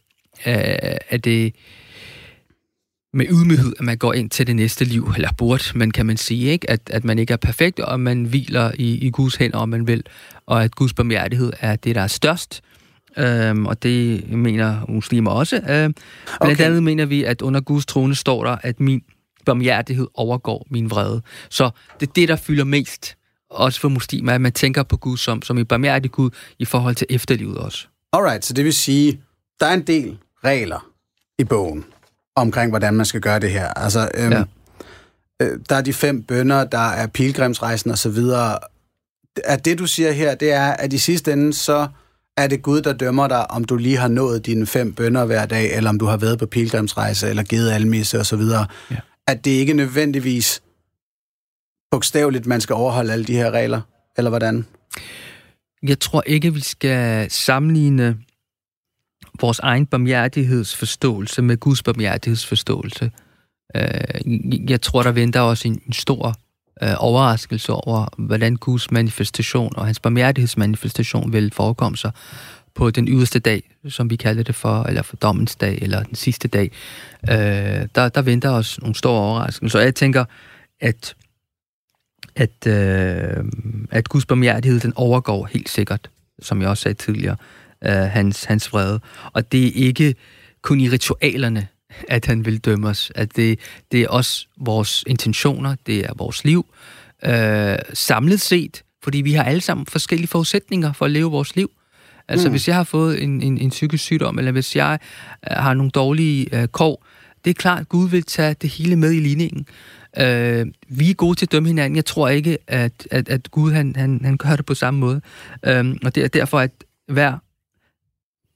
[0.47, 0.55] øh,
[1.11, 1.55] er det
[3.13, 6.17] med ydmyghed, at man går ind til det næste liv, eller burde, men kan man
[6.17, 6.71] sige, ikke?
[6.71, 9.87] At, at man ikke er perfekt, og man hviler i, i Guds hænder, om man
[9.87, 10.03] vil,
[10.47, 12.63] og at Guds barmhjertighed er det, der er størst.
[13.17, 15.57] Øhm, og det mener muslimer også.
[15.57, 15.95] Øhm, blandt
[16.41, 16.65] okay.
[16.65, 19.03] andet mener vi, at under Guds trone står der, at min
[19.45, 21.23] barmhjertighed overgår min vrede.
[21.51, 23.17] Så det er det, der fylder mest
[23.55, 26.95] også for muslimer, at man tænker på Gud som, som en barmhjertig Gud i forhold
[26.95, 27.87] til efterlivet også.
[28.13, 29.21] Alright, så det vil sige,
[29.61, 30.87] der er en del regler
[31.39, 31.85] i bogen
[32.37, 33.69] omkring, hvordan man skal gøre det her.
[33.69, 34.45] Altså, øhm, ja.
[35.43, 38.59] øh, der er de fem bønder, der er pilgrimsrejsen og så videre.
[39.45, 41.89] At det, du siger her, det er, at i sidste ende, så
[42.37, 45.47] er det Gud, der dømmer dig, om du lige har nået dine fem bønder hver
[45.47, 48.67] dag, eller om du har været på pilgrimsrejse, eller givet almisse og så videre.
[48.91, 48.97] Ja.
[49.27, 50.63] At det ikke nødvendigvis
[51.91, 53.81] bogstaveligt, man skal overholde alle de her regler,
[54.17, 54.67] eller hvordan?
[55.83, 58.19] Jeg tror ikke, vi skal sammenligne
[59.41, 63.11] vores egen barmhjertighedsforståelse med Guds barmhjertighedsforståelse.
[63.77, 66.35] Øh, jeg tror, der venter også en stor
[66.83, 72.13] øh, overraskelse over, hvordan Guds manifestation og hans barmhjertighedsmanifestation vil forekomme sig
[72.75, 76.15] på den yderste dag, som vi kalder det for, eller for dommens dag, eller den
[76.15, 76.71] sidste dag.
[77.31, 79.79] Øh, der, der venter os nogle store overraskelser.
[79.79, 80.25] Så jeg tænker,
[80.81, 81.15] at
[82.37, 83.45] at, øh,
[83.91, 86.11] at Guds barmhjertighed, den overgår helt sikkert,
[86.43, 87.37] som jeg også sagde tidligere,
[87.85, 89.01] øh, hans, hans vrede.
[89.33, 90.15] Og det er ikke
[90.63, 91.69] kun i ritualerne,
[92.09, 93.13] at han vil dømme os.
[93.15, 93.59] At det,
[93.93, 96.67] det er også vores intentioner, det er vores liv.
[97.25, 101.71] Øh, samlet set, fordi vi har alle sammen forskellige forudsætninger for at leve vores liv.
[102.29, 102.53] Altså, mm.
[102.53, 104.99] hvis jeg har fået en, en, en psykisk sygdom, eller hvis jeg
[105.51, 107.05] øh, har nogle dårlige øh, kår,
[107.45, 109.67] det er klart, at Gud vil tage det hele med i ligningen.
[110.19, 111.97] Øh, vi er gode til at dømme hinanden.
[111.97, 115.21] Jeg tror ikke, at, at, at Gud han, han, han gør det på samme måde.
[115.67, 116.71] Øh, og det er derfor, at
[117.09, 117.39] hver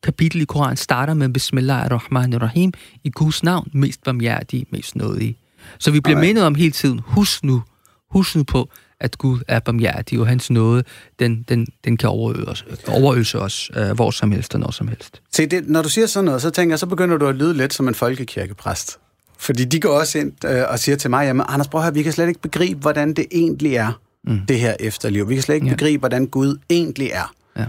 [0.03, 2.73] kapitel i Koran starter med Bismillah ar-Rahman ar-Rahim
[3.05, 5.37] i Guds navn, mest barmhjertige, mest nådige.
[5.79, 6.27] Så vi bliver okay.
[6.27, 7.63] mindet om hele tiden, husk nu,
[8.11, 8.71] husk nu på,
[9.01, 10.85] at Gud er barmhjertig, og hans nåde,
[11.19, 14.89] den, den, den kan overøse os, overøse os øh, hvor som helst og når som
[14.89, 15.23] helst.
[15.33, 17.55] Se, det, når du siger sådan noget, så tænker jeg, så begynder du at lyde
[17.55, 18.99] lidt som en folkekirkepræst.
[19.39, 21.95] Fordi de går også ind øh, og siger til mig, jamen Anders, prøv at høre,
[21.95, 24.41] vi kan slet ikke begribe, hvordan det egentlig er, mm.
[24.49, 25.29] det her efterliv.
[25.29, 25.73] Vi kan slet ikke ja.
[25.73, 27.35] begribe, hvordan Gud egentlig er.
[27.57, 27.65] Ja.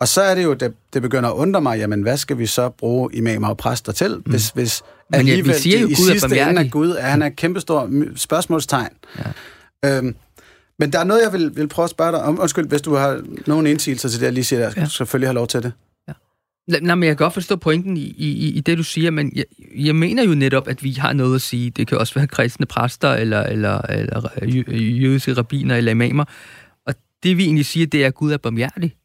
[0.00, 2.46] Og så er det jo, det, det begynder at undre mig, jamen hvad skal vi
[2.46, 4.22] så bruge imamer og præster til, mm.
[4.26, 7.08] hvis, hvis Men alligevel ja, vi siger jo, i Gud sidste ende af Gud, er
[7.08, 8.92] han er et kæmpestor spørgsmålstegn.
[9.18, 9.96] Ja.
[9.96, 10.14] Øhm,
[10.82, 12.40] men der er noget, jeg vil, vil prøve at spørge dig om.
[12.40, 14.86] Undskyld, hvis du har nogen indsigelser til det, jeg lige siger, jeg ja.
[14.86, 15.72] selvfølgelig have lov til det.
[16.68, 19.44] Nej, men jeg kan godt forstå pointen i, i, i det, du siger, men jeg,
[19.76, 21.70] jeg mener jo netop, at vi har noget at sige.
[21.70, 24.28] Det kan også være kristne præster, eller, eller, eller
[24.74, 26.24] jødiske rabiner, eller imamer.
[26.86, 28.96] Og det, vi egentlig siger, det er, at Gud er barmhjertig.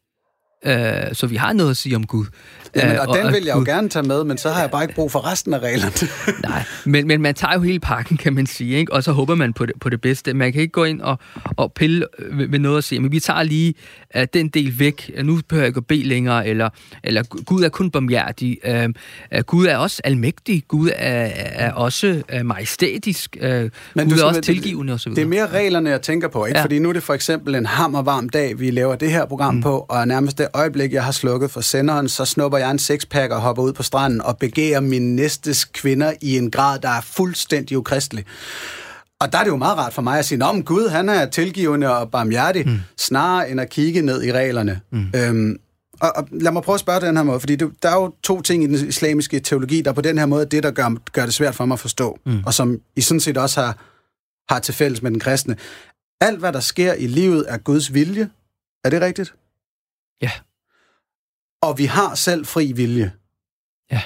[0.66, 0.72] Uh,
[1.12, 2.26] så vi har noget at sige om Gud.
[2.76, 4.82] Jamen, og, og den vil jeg jo gerne tage med, men så har jeg bare
[4.82, 5.92] ikke brug for resten af reglerne.
[6.48, 8.92] Nej, men, men man tager jo hele pakken, kan man sige, ikke?
[8.92, 10.34] og så håber man på det, på det bedste.
[10.34, 11.18] Man kan ikke gå ind og,
[11.56, 13.74] og pille ved, ved noget og sige, men vi tager lige
[14.16, 15.10] uh, den del væk.
[15.24, 16.68] Nu behøver jeg ikke at bede længere, eller,
[17.04, 18.58] eller Gud er kun barmhjertig.
[18.68, 20.64] Uh, uh, Gud er også almægtig.
[20.68, 23.36] Gud er, er også uh, majestætisk.
[23.42, 25.14] Uh, men Gud er også tilgivende osv.
[25.14, 26.58] Det er mere reglerne, jeg tænker på, ikke?
[26.58, 26.64] Ja.
[26.64, 29.62] fordi nu er det for eksempel en hammervarm dag, vi laver det her program mm.
[29.62, 33.32] på, og nærmest det øjeblik, jeg har slukket for senderen, så snupper jeg en sexpack
[33.32, 37.00] og hopper ud på stranden og begærer min næstes kvinder i en grad, der er
[37.00, 38.24] fuldstændig ukristelig.
[39.20, 41.26] Og der er det jo meget rart for mig at sige, om Gud, han er
[41.26, 42.80] tilgivende og barmhjertig, mm.
[42.98, 44.80] snarere end at kigge ned i reglerne.
[44.90, 45.06] Mm.
[45.14, 45.58] Øhm,
[46.00, 48.14] og, og lad mig prøve at spørge den her måde, fordi det, der er jo
[48.22, 51.10] to ting i den islamiske teologi, der på den her måde er det, der gør,
[51.12, 52.42] gør det svært for mig at forstå, mm.
[52.46, 53.78] og som I sådan set også har,
[54.48, 55.56] har til fælles med den kristne.
[56.20, 58.30] Alt, hvad der sker i livet, er Guds vilje.
[58.84, 59.34] Er det rigtigt?
[60.22, 60.30] Ja.
[61.62, 63.12] Og vi har selv fri vilje.
[63.90, 64.02] Ja.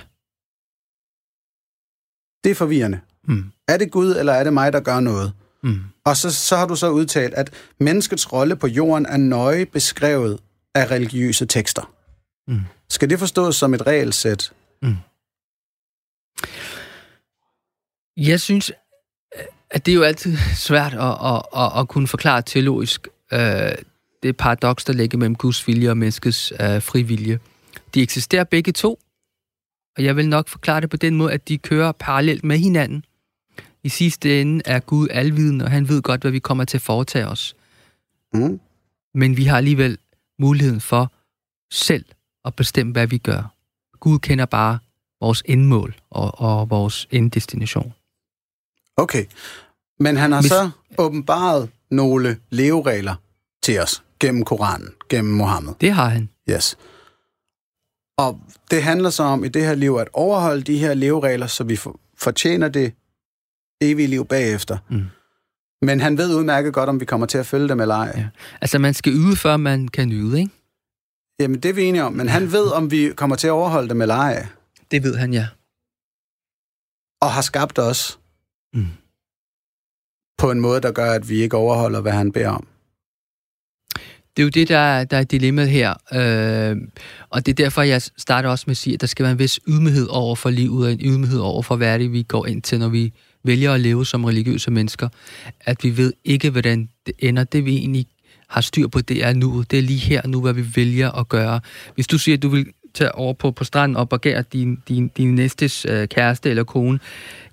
[2.44, 3.00] Det er forvirrende.
[3.24, 3.52] Mm.
[3.68, 5.32] Er det Gud, eller er det mig, der gør noget?
[5.62, 5.80] Mm.
[6.04, 10.40] Og så, så har du så udtalt, at menneskets rolle på jorden er nøje beskrevet
[10.74, 11.94] af religiøse tekster.
[12.48, 12.60] Mm.
[12.88, 14.52] Skal det forstås som et regelsæt?
[14.82, 14.96] Mm.
[18.16, 18.72] Jeg synes,
[19.70, 23.72] at det er jo altid svært at, at, at, at kunne forklare teologisk, øh,
[24.22, 27.38] det paradoks, der ligger mellem Guds vilje og menneskets øh, frivillige.
[27.94, 28.98] De eksisterer begge to,
[29.96, 33.04] og jeg vil nok forklare det på den måde, at de kører parallelt med hinanden.
[33.84, 36.82] I sidste ende er Gud alvidende, og han ved godt, hvad vi kommer til at
[36.82, 37.56] foretage os.
[38.34, 38.60] Mm.
[39.14, 39.98] Men vi har alligevel
[40.38, 41.12] muligheden for
[41.72, 42.04] selv
[42.44, 43.54] at bestemme, hvad vi gør.
[44.00, 44.78] Gud kender bare
[45.20, 47.92] vores endmål og, og vores enddestination.
[48.96, 49.24] Okay.
[49.98, 53.14] Men han har Hvis- så åbenbaret nogle leveregler
[53.62, 55.74] til os gennem Koranen, gennem Mohammed.
[55.80, 56.28] Det har han.
[56.50, 56.78] Yes.
[58.18, 61.64] Og det handler så om i det her liv at overholde de her leveregler, så
[61.64, 62.94] vi for- fortjener det
[63.80, 64.78] evige liv bagefter.
[64.90, 65.04] Mm.
[65.82, 68.12] Men han ved udmærket godt, om vi kommer til at følge dem eller ej.
[68.16, 68.28] Ja.
[68.60, 70.50] Altså, man skal yde, før man kan nyde, ikke?
[71.40, 72.12] Jamen, det er vi enige om.
[72.12, 74.46] Men han ved, om vi kommer til at overholde dem eller ej.
[74.90, 75.48] Det ved han, ja.
[77.20, 78.18] Og har skabt os
[78.74, 78.86] Mm.
[80.38, 82.66] på en måde, der gør, at vi ikke overholder, hvad han beder om.
[84.36, 85.90] Det er jo det, der, er- der er dilemmaet her.
[86.14, 86.76] Øh,
[87.30, 89.38] og det er derfor, jeg starter også med at sige, at der skal være en
[89.38, 92.62] vis ydmyghed over for livet, og en ydmyghed over for, hvad det, vi går ind
[92.62, 93.12] til, når vi
[93.44, 95.08] vælger at leve som religiøse mennesker.
[95.60, 97.44] At vi ved ikke, hvordan det ender.
[97.44, 98.06] Det vi egentlig
[98.48, 99.64] har styr på, det er nu.
[99.70, 101.60] Det er lige her nu, hvad vi vælger at gøre.
[101.94, 105.08] Hvis du siger, at du vil tage over på, på stranden og bagere din, din,
[105.08, 106.98] din næstes øh, kæreste eller kone,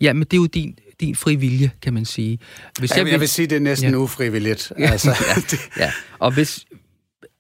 [0.02, 2.40] jamen det er jo din, din fri vilje, kan man sige.
[2.80, 3.96] Hvis Jeg, jeg vil sige, det er næsten Ja.
[3.98, 3.98] ja.
[3.98, 4.72] ufrivilligt.
[4.78, 5.10] Altså,
[5.52, 6.66] det, Ja, og hvis,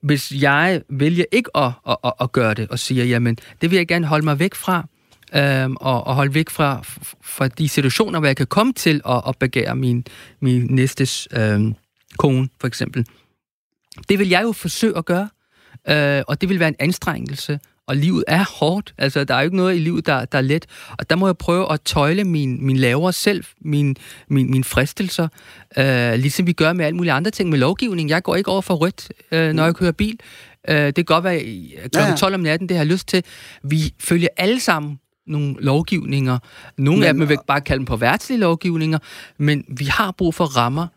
[0.03, 3.77] hvis jeg vælger ikke at, at, at, at gøre det, og siger, jamen, det vil
[3.77, 4.87] jeg gerne holde mig væk fra,
[5.35, 6.81] øhm, og, og holde væk fra,
[7.23, 10.05] fra de situationer, hvor jeg kan komme til at, at begære min,
[10.41, 11.75] min næstes øhm,
[12.17, 13.05] kone, for eksempel.
[14.09, 15.29] Det vil jeg jo forsøge at gøre,
[15.89, 18.93] øh, og det vil være en anstrengelse, og livet er hårdt.
[18.97, 20.65] Altså, der er jo ikke noget i livet, der, der er let.
[20.99, 23.95] Og der må jeg prøve at tøjle min, min lavere selv, min,
[24.27, 25.27] min, min fristelser,
[25.77, 28.09] øh, ligesom vi gør med alle mulige andre ting med lovgivning.
[28.09, 30.19] Jeg går ikke over for rødt, øh, når jeg kører bil.
[30.69, 31.97] Øh, det kan godt være kl.
[31.99, 32.15] Ja, ja.
[32.15, 33.23] 12 om natten, det har jeg lyst til.
[33.63, 36.37] Vi følger alle sammen nogle lovgivninger.
[36.77, 38.99] Nogle Men- af dem vil jeg bare kalde dem på værtslige lovgivninger,
[39.37, 40.87] men vi har brug for rammer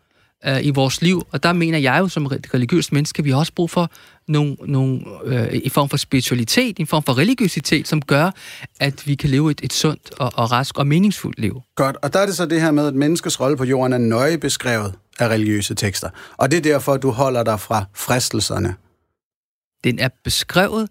[0.47, 3.37] øh, i vores liv, og der mener jeg jo som re- religiøst menneske, vi har
[3.37, 3.91] også brug for
[4.27, 8.31] nogle, nogle, øh, en form for spiritualitet, en form for religiøsitet, som gør,
[8.79, 11.61] at vi kan leve et, et sundt og, og rask og meningsfuldt liv.
[11.75, 13.97] Godt, og der er det så det her med, at menneskets rolle på jorden er
[13.97, 16.09] nøje beskrevet af religiøse tekster.
[16.37, 18.75] Og det er derfor, du holder dig fra fristelserne.
[19.83, 20.89] Den er beskrevet.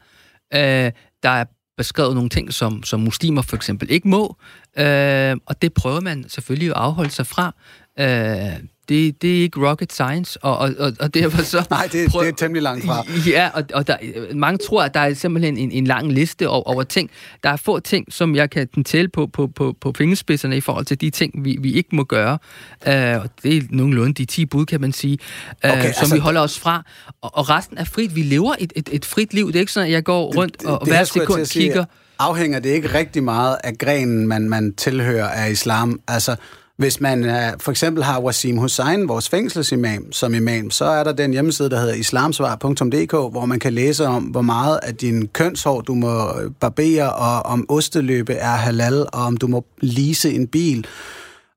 [0.54, 1.44] Øh, der er
[1.76, 4.36] beskrevet nogle ting, som, som muslimer for eksempel ikke må,
[4.78, 7.54] øh, og det prøver man selvfølgelig at afholde sig fra.
[7.98, 11.66] Øh, det, det er ikke rocket science, og, og, og, og derfor så...
[11.70, 13.04] Nej, det, prøv- det er temmelig langt fra.
[13.30, 13.96] Ja, og, og der,
[14.34, 17.10] mange tror, at der er simpelthen en, en lang liste over, over ting.
[17.42, 20.84] Der er få ting, som jeg kan tælle på, på, på, på fingerspidserne i forhold
[20.84, 22.38] til de ting, vi, vi ikke må gøre.
[22.86, 25.18] Uh, og det er nogenlunde de 10 bud, kan man sige,
[25.64, 26.82] uh, Okay, som altså- vi holder os fra.
[27.22, 28.16] Og, og resten er frit.
[28.16, 29.46] Vi lever et, et, et frit liv.
[29.46, 31.84] Det er ikke sådan, at jeg går rundt og, og her hver sekund kigger...
[32.18, 36.00] Afhænger det ikke rigtig meget af grenen, man, man tilhører af islam?
[36.08, 36.36] Altså,
[36.82, 41.12] hvis man uh, for eksempel har Wasim Hussein, vores fængselsimam, som imam, så er der
[41.12, 45.80] den hjemmeside, der hedder islamsvar.dk, hvor man kan læse om, hvor meget af din kønshår
[45.80, 50.86] du må barbere, og om osteløbe er halal, og om du må lease en bil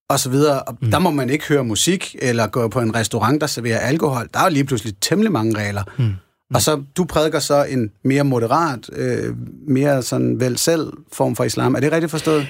[0.10, 0.62] og så videre.
[0.62, 0.92] Og mm.
[0.92, 4.28] Der må man ikke høre musik, eller gå på en restaurant, der serverer alkohol.
[4.34, 5.84] Der er jo lige pludselig temmelig mange regler.
[5.98, 6.14] Mm.
[6.54, 9.36] Og så du prædiker så en mere moderat, øh,
[9.68, 11.76] mere sådan vel selv form for islam.
[11.76, 12.48] Er det rigtigt forstået?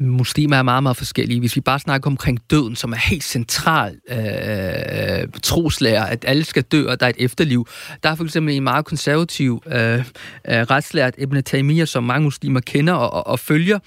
[0.00, 1.40] Muslimer er meget, meget forskellige.
[1.40, 6.44] Hvis vi bare snakker omkring døden, som er helt central øh, øh troslærer, at alle
[6.44, 7.66] skal dø, og der er et efterliv.
[8.02, 10.04] Der er for eksempel en meget konservativ øh, øh,
[10.44, 13.78] retslært, Ibn Taymiyyah, som mange muslimer kender og, og, og følger,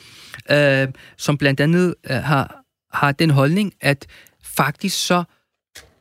[0.52, 4.08] øh, som blandt andet øh, har, har den holdning, at
[4.44, 5.24] faktisk så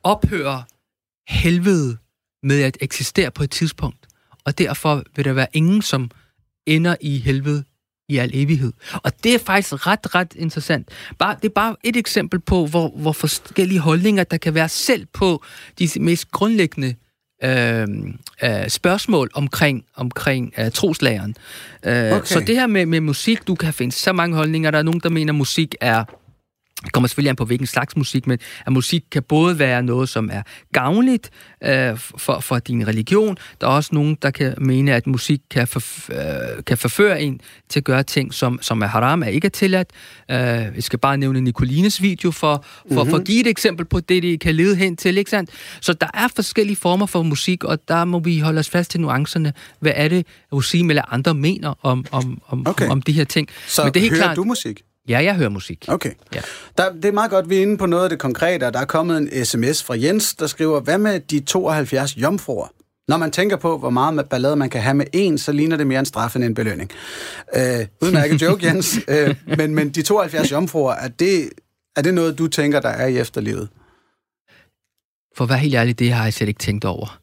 [0.03, 0.63] ophører
[1.29, 1.97] helvede
[2.43, 4.07] med at eksistere på et tidspunkt.
[4.45, 6.11] Og derfor vil der være ingen, som
[6.67, 7.65] ender i helvede
[8.09, 8.73] i al evighed.
[8.93, 10.89] Og det er faktisk ret, ret interessant.
[11.19, 15.07] Bare, det er bare et eksempel på, hvor, hvor forskellige holdninger der kan være selv
[15.13, 15.43] på
[15.79, 16.95] de mest grundlæggende
[17.45, 17.87] øh,
[18.43, 21.37] øh, spørgsmål omkring, omkring øh, troslageren.
[21.85, 22.27] Øh, Okay.
[22.27, 24.71] Så det her med, med musik, du kan finde så mange holdninger.
[24.71, 26.05] Der er nogen, der mener, at musik er
[26.85, 30.09] det kommer selvfølgelig an på, hvilken slags musik, men at musik kan både være noget,
[30.09, 31.31] som er gavnligt
[31.65, 33.37] øh, for, for din religion.
[33.61, 37.41] Der er også nogen, der kan mene, at musik kan, for, øh, kan forføre en
[37.69, 39.91] til at gøre ting, som, som er haram, er ikke er tilladt.
[40.31, 43.11] Øh, jeg skal bare nævne Nicolines video for, for, mm-hmm.
[43.11, 45.19] for at give et eksempel på det, det kan lede hen til.
[45.19, 45.51] Ikke sandt?
[45.81, 49.01] Så der er forskellige former for musik, og der må vi holde os fast til
[49.01, 49.53] nuancerne.
[49.81, 52.85] Hvad er det, Rosim eller andre mener om, om, om, Okay.
[52.85, 53.49] om, om de her ting?
[53.67, 54.83] Så men det er helt hører klart, du musik?
[55.09, 55.85] Ja, jeg hører musik.
[55.89, 56.13] Okay.
[56.35, 56.41] Ja.
[56.79, 58.81] Der, det er meget godt, vi er inde på noget af det konkrete, og der
[58.81, 62.69] er kommet en sms fra Jens, der skriver, hvad med de 72 jomfruer?
[63.09, 65.77] Når man tænker på, hvor meget med ballade man kan have med en, så ligner
[65.77, 66.91] det mere en straf end en belønning.
[67.57, 68.99] Øh, udmærket joke, Jens.
[69.09, 71.51] Øh, men, men de 72 jomfruer, er det,
[71.97, 73.69] er det noget, du tænker, der er i efterlivet?
[75.37, 77.21] For at være helt ærlig, det har jeg slet ikke tænkt over.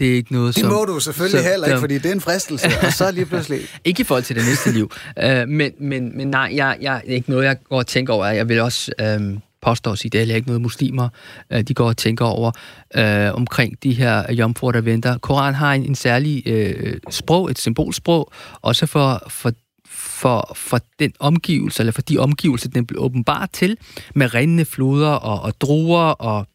[0.00, 0.72] Det er ikke noget, Det som...
[0.72, 3.60] må du selvfølgelig som- heller ikke, fordi det er en fristelse, og så lige pludselig...
[3.84, 4.90] Ikke i forhold til det næste liv.
[5.24, 8.14] Uh, men, men, men nej, jeg, jeg, det er ikke noget, jeg går og tænker
[8.14, 8.26] over.
[8.26, 11.08] Jeg vil også um, påstå at sige, det er ikke noget muslimer,
[11.54, 12.50] uh, de går og tænker over
[12.98, 15.18] uh, omkring de her jomfruer, der venter.
[15.18, 18.32] Koran har en, en særlig uh, sprog, et symbolsprog,
[18.62, 19.52] også for, for
[19.92, 23.76] for, for den omgivelse, eller for de omgivelser, den blev åbenbart til,
[24.14, 26.46] med rindende floder og, og druer og,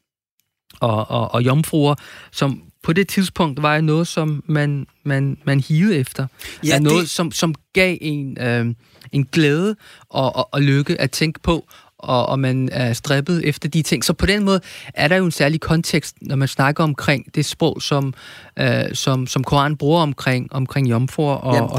[0.79, 1.95] og, og, og jomfruer,
[2.31, 6.27] som på det tidspunkt var noget, som man, man, man hivede efter.
[6.63, 8.65] Ja, Ja, noget, det- som, som gav en, øh,
[9.11, 9.75] en glæde
[10.09, 11.67] og, og, og lykke at tænke på,
[11.99, 14.03] og, og man er strippet efter de ting.
[14.05, 14.59] Så på den måde
[14.93, 18.13] er der jo en særlig kontekst, når man snakker omkring det sprog, som,
[18.59, 21.77] øh, som, som Koran bruger omkring, omkring jomfruer og, Jamen, og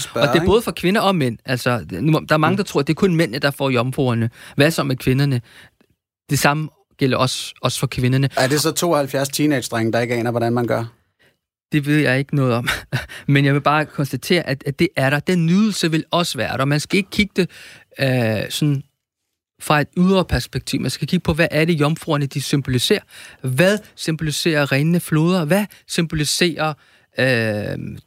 [0.00, 1.38] spørge, Og det er både for kvinder og mænd.
[1.44, 4.30] Altså, nu, der er mange, der tror, at det er kun mændene, der får jomfruerne.
[4.56, 5.40] Hvad så med kvinderne?
[6.30, 8.28] Det samme gælder også, også for kvinderne.
[8.36, 10.84] Er det så 72 teenage-drenge, der ikke aner, hvordan man gør?
[11.72, 12.68] Det ved jeg ikke noget om.
[13.34, 15.20] Men jeg vil bare konstatere, at, at det er der.
[15.20, 16.64] Den nydelse vil også være der.
[16.64, 17.50] Man skal ikke kigge det
[18.00, 18.82] øh, sådan
[19.60, 20.80] fra et ydre perspektiv.
[20.80, 23.00] Man skal kigge på, hvad er det jomfruerne, de symboliserer?
[23.42, 25.44] Hvad symboliserer rene floder?
[25.44, 26.74] Hvad symboliserer øh,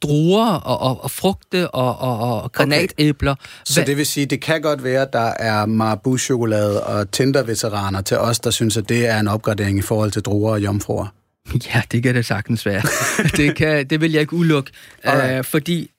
[0.02, 3.34] druer og, og, og frugte og, og, og granatæbler?
[3.64, 8.00] Så Hvad- det vil sige, det kan godt være, at der er Marabu-chokolade og Tinder-veteraner
[8.00, 11.06] til os, der synes, at det er en opgradering i forhold til druer og jomfruer.
[11.74, 12.82] Ja, det kan det sagtens være.
[13.36, 14.70] det, kan, det vil jeg ikke udelukke,
[15.06, 15.90] øh, fordi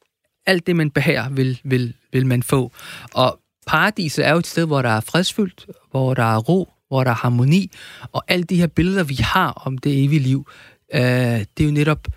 [0.45, 2.71] alt det, man behager, vil, vil, vil man få.
[3.13, 7.03] Og paradiset er jo et sted, hvor der er fredsfyldt, hvor der er ro, hvor
[7.03, 7.71] der er harmoni,
[8.11, 10.47] og alle de her billeder, vi har om det evige liv,
[10.93, 12.07] øh, det er jo netop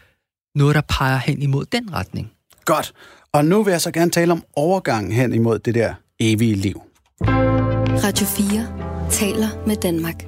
[0.55, 2.33] noget, der peger hen imod den retning.
[2.65, 2.93] Godt.
[3.33, 6.83] Og nu vil jeg så gerne tale om overgangen hen imod det der evige liv.
[8.05, 8.67] Radio 4
[9.11, 10.27] taler med Danmark.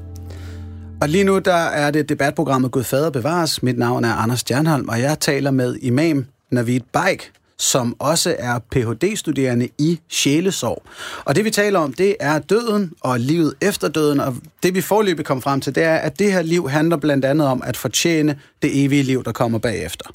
[1.00, 3.62] Og lige nu der er det debatprogrammet Gud Fader Bevares.
[3.62, 8.58] Mit navn er Anders Stjernholm, og jeg taler med imam Navid Baik, som også er
[8.58, 10.82] Ph.D.-studerende i sjælesorg.
[11.24, 14.80] Og det vi taler om, det er døden og livet efter døden, og det vi
[14.80, 17.76] forløbig kom frem til, det er, at det her liv handler blandt andet om at
[17.76, 20.10] fortjene det evige liv, der kommer bagefter.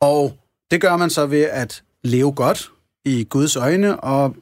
[0.00, 0.38] Og
[0.70, 2.70] det gør man så ved at leve godt
[3.04, 4.36] i Guds øjne, og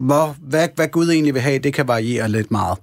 [0.00, 2.78] hvor, hvad, hvad Gud egentlig vil have, det kan variere lidt meget.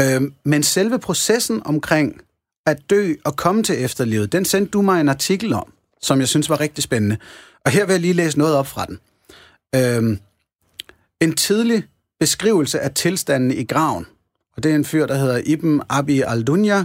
[0.00, 2.20] Øhm, men selve processen omkring
[2.66, 6.28] at dø og komme til efterlivet, den sendte du mig en artikel om, som jeg
[6.28, 7.16] synes var rigtig spændende.
[7.64, 8.98] Og her vil jeg lige læse noget op fra den.
[9.74, 10.18] Øhm,
[11.20, 11.84] en tidlig
[12.20, 14.06] beskrivelse af tilstanden i graven.
[14.56, 16.84] Og det er en fyr, der hedder Ibn Abi al-Dunya.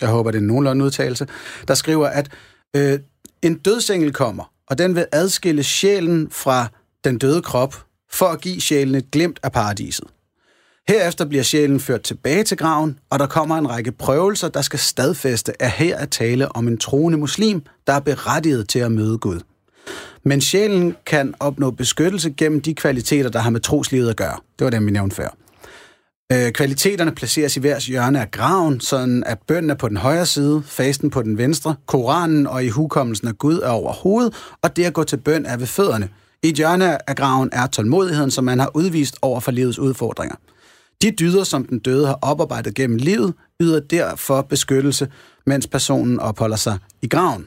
[0.00, 1.26] Jeg håber, det er nogenlunde udtalelse.
[1.68, 2.30] Der skriver, at
[2.76, 2.98] øh,
[3.42, 6.68] en dødsengel kommer, og den vil adskille sjælen fra
[7.04, 10.06] den døde krop, for at give sjælen et glimt af paradiset.
[10.88, 14.78] Herefter bliver sjælen ført tilbage til graven, og der kommer en række prøvelser, der skal
[14.78, 19.18] stadfæste, at her er tale om en troende muslim, der er berettiget til at møde
[19.18, 19.40] Gud.
[20.24, 24.36] Men sjælen kan opnå beskyttelse gennem de kvaliteter, der har med troslivet at gøre.
[24.58, 25.36] Det var dem, vi nævnte før.
[26.32, 30.26] Øh, kvaliteterne placeres i hver hjørne af graven, sådan at bønnen er på den højre
[30.26, 34.76] side, fasten på den venstre, Koranen og i hukommelsen af Gud er over hovedet, og
[34.76, 36.08] det at gå til bøn er ved fødderne.
[36.42, 40.36] I et hjørne af graven er tålmodigheden, som man har udvist over for livets udfordringer.
[41.02, 45.08] De dyder, som den døde har oparbejdet gennem livet, yder derfor beskyttelse,
[45.46, 47.46] mens personen opholder sig i graven.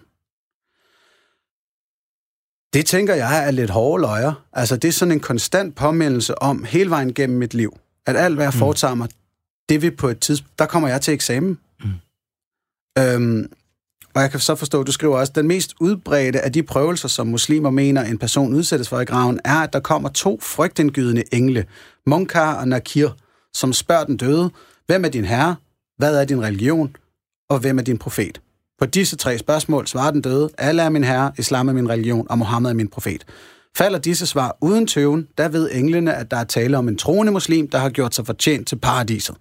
[2.76, 4.34] Det tænker jeg er lidt hårde løjer.
[4.54, 7.78] Altså, det er sådan en konstant påmindelse om hele vejen gennem mit liv.
[8.06, 9.10] At alt, hvad jeg foretager mig,
[9.70, 10.60] det vil på et tidspunkt...
[10.60, 11.60] Der kommer jeg til eksamen.
[11.84, 11.90] Mm.
[13.00, 13.52] Øhm,
[14.16, 17.08] og jeg kan så forstå, at du skriver også, den mest udbredte af de prøvelser,
[17.08, 21.24] som muslimer mener, en person udsættes for i graven, er, at der kommer to frygtindgydende
[21.32, 21.66] engle,
[22.06, 23.10] Munkar og Nakir,
[23.54, 24.52] som spørger den døde,
[24.86, 25.56] hvem er din herre,
[25.98, 26.96] hvad er din religion,
[27.50, 28.42] og hvem er din profet?
[28.80, 32.28] På disse tre spørgsmål svarer den døde, Allah er min herre, islam er min religion,
[32.30, 33.26] og Mohammed er min profet.
[33.78, 37.32] Falder disse svar uden tøven, der ved englene, at der er tale om en troende
[37.32, 39.36] muslim, der har gjort sig fortjent til paradiset.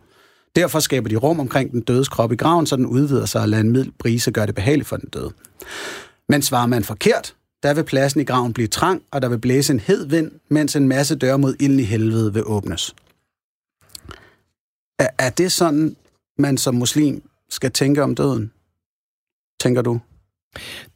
[0.57, 3.49] Derfor skaber de rum omkring den dødes krop i graven, så den udvider sig og
[3.49, 5.31] lader en mild brise gøre det behageligt for den døde.
[6.29, 9.73] Men svarer man forkert, der vil pladsen i graven blive trang, og der vil blæse
[9.73, 12.95] en hed vind, mens en masse døre mod ilden i helvede vil åbnes.
[14.99, 15.97] Er, er det sådan,
[16.39, 18.53] man som muslim skal tænke om døden?
[19.65, 20.01] Tænker du?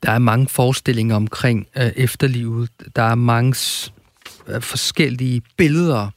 [0.02, 2.70] Der er mange forestillinger omkring øh, efterlivet.
[2.96, 3.56] Der er mange
[4.46, 6.10] øh, forskellige billeder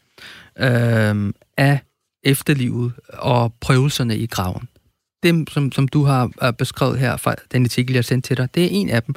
[0.60, 1.80] øh, af
[2.24, 4.68] efterlivet og prøvelserne i graven.
[5.24, 8.56] Dem, som, som du har uh, beskrevet her fra den artikel, jeg sendte til dig,
[8.56, 9.16] det er en af dem.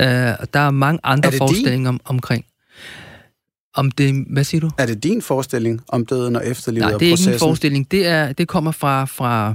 [0.00, 2.44] Uh, der er mange andre er forestillinger om, omkring.
[3.74, 4.70] Om det, hvad siger du?
[4.78, 7.90] Er det din forestilling om døden og efterlivet Nej, det er ikke min forestilling.
[7.90, 9.54] Det, er, det kommer fra, fra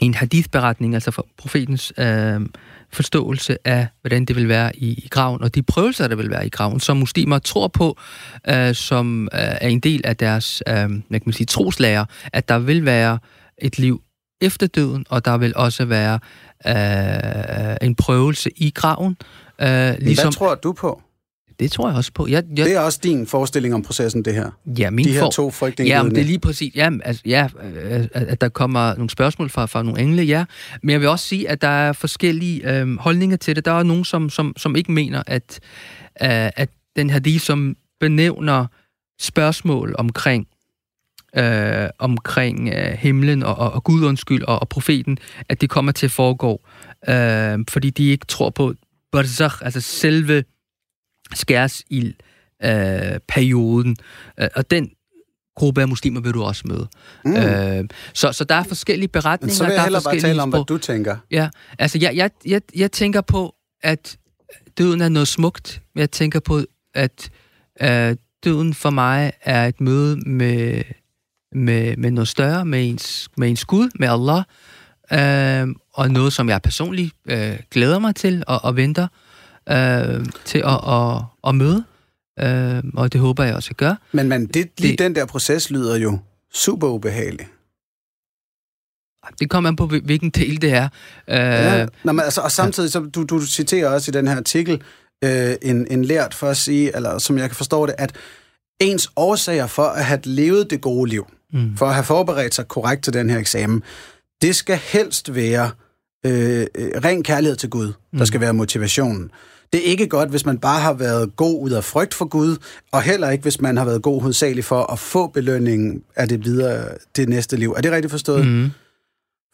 [0.00, 2.40] en hadith-beretning, altså fra profetens øh,
[2.92, 6.46] forståelse af, hvordan det vil være i, i graven, og de prøvelser, der vil være
[6.46, 7.98] i graven, som muslimer tror på,
[8.48, 12.48] øh, som øh, er en del af deres øh, hvad kan man sige, troslager, at
[12.48, 13.18] der vil være
[13.58, 14.02] et liv
[14.40, 16.18] efter døden, og der vil også være
[16.66, 19.16] øh, en prøvelse i graven.
[19.60, 21.02] Øh, ligesom, Hvad tror du på?
[21.60, 22.26] Det tror jeg også på.
[22.26, 24.50] Jeg, jeg, det er også din forestilling om processen, det her?
[24.78, 25.96] Ja, min De her for, to frygtninger.
[25.96, 26.74] Ja, det er lige præcis.
[26.74, 30.44] Ja, altså, ja, øh, at der kommer nogle spørgsmål fra, fra nogle engle, ja.
[30.82, 33.64] Men jeg vil også sige, at der er forskellige øh, holdninger til det.
[33.64, 35.60] Der er nogen, som, som, som ikke mener, at,
[36.22, 38.66] øh, at den her de, som benævner
[39.20, 40.46] spørgsmål omkring
[41.36, 45.92] øh, omkring øh, himlen og, og, og Gud undskyld og, og profeten, at det kommer
[45.92, 46.60] til at foregå,
[47.08, 48.74] øh, fordi de ikke tror på
[49.12, 50.44] barzakh, altså selve
[51.34, 52.14] skærsild
[52.64, 53.96] øh, perioden.
[54.40, 54.90] Øh, og den
[55.56, 56.88] gruppe af muslimer vil du også møde.
[57.24, 57.36] Mm.
[57.36, 59.52] Øh, så, så der er forskellige beretninger.
[59.52, 61.16] Men så vil jeg hellere bare tale om, hvad du tænker.
[61.30, 61.48] Ja,
[61.78, 64.18] altså jeg, jeg, jeg, jeg tænker på, at
[64.78, 65.82] døden er noget smukt.
[65.94, 66.60] Jeg tænker på,
[66.94, 67.30] at
[67.82, 70.82] øh, døden for mig er et møde med,
[71.52, 74.42] med, med noget større, med ens, med ens Gud, med Allah,
[75.12, 79.27] øh, og noget, som jeg personligt øh, glæder mig til og, og venter øh,
[80.44, 81.84] til at, at, at møde.
[82.40, 83.96] Øh, og det håber jeg også, at gøre.
[84.12, 86.18] Men, men det, lige det, den der proces lyder jo
[86.54, 87.46] super ubehagelig.
[89.40, 90.88] Det kommer an på, hvilken del det er.
[91.28, 94.36] Øh, ja, nå, men altså, og samtidig, så du, du citerer også i den her
[94.36, 94.82] artikel
[95.24, 98.12] øh, en, en lært for at sige, eller som jeg kan forstå det, at
[98.80, 101.76] ens årsager for at have levet det gode liv, mm.
[101.76, 103.82] for at have forberedt sig korrekt til den her eksamen,
[104.42, 105.70] det skal helst være
[106.26, 108.26] øh, øh ren kærlighed til Gud, der mm.
[108.26, 109.30] skal være motivationen.
[109.72, 112.56] Det er ikke godt, hvis man bare har været god ud af frygt for Gud,
[112.92, 116.44] og heller ikke, hvis man har været god hovedsageligt for at få belønningen af det
[116.44, 117.74] videre, det næste liv.
[117.76, 118.46] Er det rigtigt forstået?
[118.46, 118.70] Mm.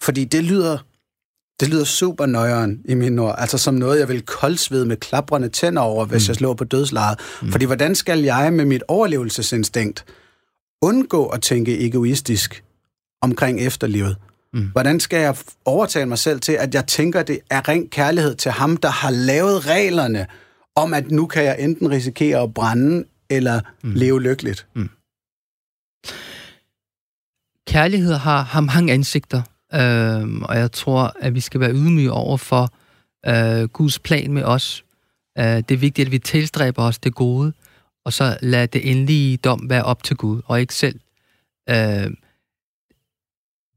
[0.02, 0.78] Fordi det lyder,
[1.60, 3.34] det lyder super nøjeren i min ord.
[3.38, 6.30] Altså som noget, jeg vil koldsvede med klaprende tænder over, hvis mm.
[6.30, 7.18] jeg slår på dødslaget.
[7.42, 7.52] Mm.
[7.52, 10.04] Fordi hvordan skal jeg med mit overlevelsesinstinkt
[10.82, 12.64] undgå at tænke egoistisk
[13.22, 14.16] omkring efterlivet?
[14.54, 14.68] Mm.
[14.72, 18.34] Hvordan skal jeg overtale mig selv til, at jeg tænker, at det er ren kærlighed
[18.34, 20.26] til ham, der har lavet reglerne
[20.76, 23.92] om, at nu kan jeg enten risikere at brænde eller mm.
[23.92, 24.66] leve lykkeligt?
[24.74, 24.90] Mm.
[27.66, 29.42] Kærlighed har, har mange ansigter,
[29.74, 32.72] øh, og jeg tror, at vi skal være ydmyge over for
[33.26, 34.84] øh, Guds plan med os.
[35.38, 37.52] Øh, det er vigtigt, at vi tilstræber os det gode,
[38.04, 41.00] og så lad det endelige dom være op til Gud, og ikke selv
[41.70, 42.10] øh,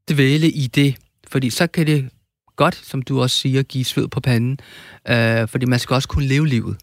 [0.10, 0.96] dvæle i det,
[1.28, 2.10] fordi så kan det
[2.56, 4.60] godt, som du også siger, give sved på panden,
[5.10, 6.78] øh, fordi man skal også kunne leve livet.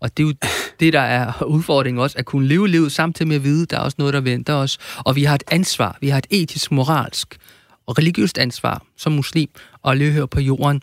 [0.00, 0.34] Og det er jo
[0.80, 3.80] det, der er udfordringen også, at kunne leve livet samtidig med at vide, der er
[3.80, 4.78] også noget, der venter os.
[4.98, 7.38] Og vi har et ansvar, vi har et etisk, moralsk
[7.86, 9.48] og religiøst ansvar som muslim
[9.84, 10.82] at leve her på jorden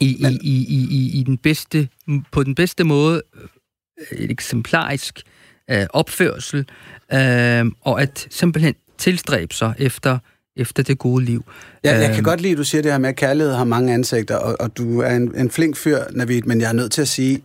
[0.00, 0.32] i, Men...
[0.32, 1.88] i, i, i, i den bedste,
[2.32, 5.22] på den bedste måde, øh, et eksemplarisk
[5.70, 6.68] øh, opførsel,
[7.12, 10.18] øh, og at simpelthen tilstræbe sig efter
[10.56, 11.44] efter det gode liv.
[11.84, 12.24] Ja, jeg kan øhm.
[12.24, 14.76] godt lide, at du siger det her med, at kærlighed har mange ansigter, og, og
[14.76, 17.42] du er en, en flink fyr, Navid, men jeg er nødt til at sige,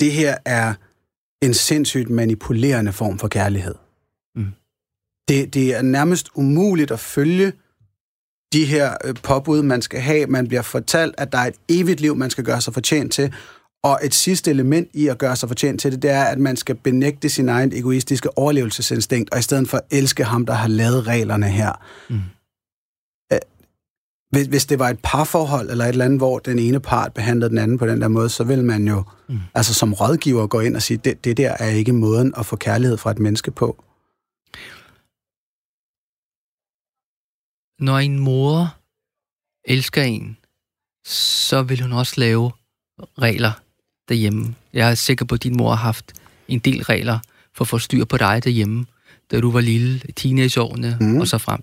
[0.00, 0.74] det her er
[1.42, 3.74] en sindssygt manipulerende form for kærlighed.
[4.36, 4.46] Mm.
[5.28, 7.52] Det, det er nærmest umuligt at følge
[8.52, 10.26] de her øh, påbud, man skal have.
[10.26, 13.34] Man bliver fortalt, at der er et evigt liv, man skal gøre sig fortjent til.
[13.82, 16.56] Og et sidste element i at gøre sig fortjent til det, det er, at man
[16.56, 21.06] skal benægte sin egen egoistiske overlevelsesinstinkt, og i stedet for elske ham, der har lavet
[21.06, 21.72] reglerne her.
[22.08, 22.20] Mm
[24.30, 27.50] hvis, hvis det var et parforhold eller et eller andet, hvor den ene part behandlede
[27.50, 29.40] den anden på den der måde, så vil man jo mm.
[29.54, 32.56] altså som rådgiver gå ind og sige, det, det der er ikke måden at få
[32.56, 33.84] kærlighed fra et menneske på.
[37.80, 38.74] Når en mor
[39.64, 40.36] elsker en,
[41.06, 42.52] så vil hun også lave
[43.18, 43.52] regler
[44.08, 44.54] derhjemme.
[44.72, 46.12] Jeg er sikker på, at din mor har haft
[46.48, 47.18] en del regler
[47.54, 48.86] for at få styr på dig derhjemme,
[49.30, 51.20] da du var lille, teenageårene mm.
[51.20, 51.60] og så frem.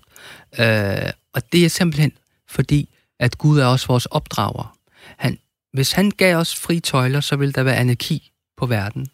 [0.58, 2.12] Øh, og det er simpelthen
[2.56, 2.88] fordi
[3.20, 4.76] at Gud er også vores opdrager.
[5.16, 5.38] Han,
[5.72, 9.08] hvis han gav os fri tøjler, så vil der være anarki på verden.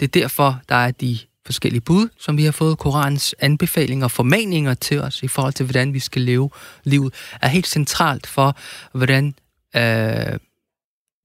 [0.00, 2.78] Det er derfor, der er de forskellige bud, som vi har fået.
[2.78, 6.50] Korans anbefalinger og formaninger til os i forhold til, hvordan vi skal leve
[6.84, 8.56] livet, er helt centralt for,
[8.92, 9.34] hvordan
[9.76, 10.38] øh,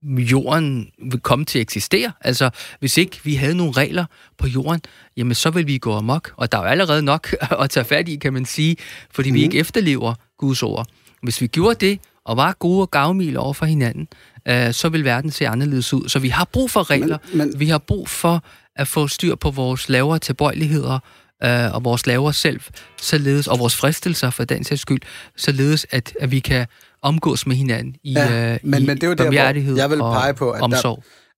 [0.02, 2.12] jorden vil komme til at eksistere.
[2.20, 4.04] Altså, hvis ikke vi havde nogle regler
[4.38, 4.80] på jorden,
[5.16, 6.32] jamen så vil vi gå amok.
[6.36, 8.76] Og der er jo allerede nok at tage fat i, kan man sige,
[9.10, 9.34] fordi mm.
[9.34, 9.44] vi mhm.
[9.44, 10.86] ikke efterlever Guds ord.
[11.22, 14.08] Hvis vi gjorde det, og var gode og gavmilde over for hinanden,
[14.48, 16.08] øh, så vil verden se anderledes ud.
[16.08, 17.18] Så vi har brug for regler.
[17.28, 17.60] Men, men...
[17.60, 18.44] Vi har brug for
[18.76, 20.98] at få styr på vores lavere tilbøjeligheder,
[21.44, 22.60] øh, og vores lavere selv,
[23.00, 25.00] således, og vores fristelser for den sags skyld,
[25.36, 26.66] således at, at vi kan
[27.02, 29.90] omgås med hinanden i, ja, øh, men, i men det er jo der, hvor jeg
[29.90, 30.76] vil pege på, at, der,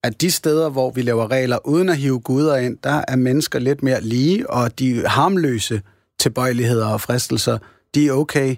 [0.03, 3.59] at de steder, hvor vi laver regler uden at hive guder ind, der er mennesker
[3.59, 5.83] lidt mere lige, og de harmløse
[6.21, 7.59] tilbøjeligheder og fristelser,
[7.95, 8.57] de er okay.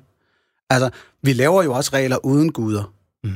[0.74, 0.90] Altså,
[1.22, 2.92] vi laver jo også regler uden guder.
[3.24, 3.30] Mm.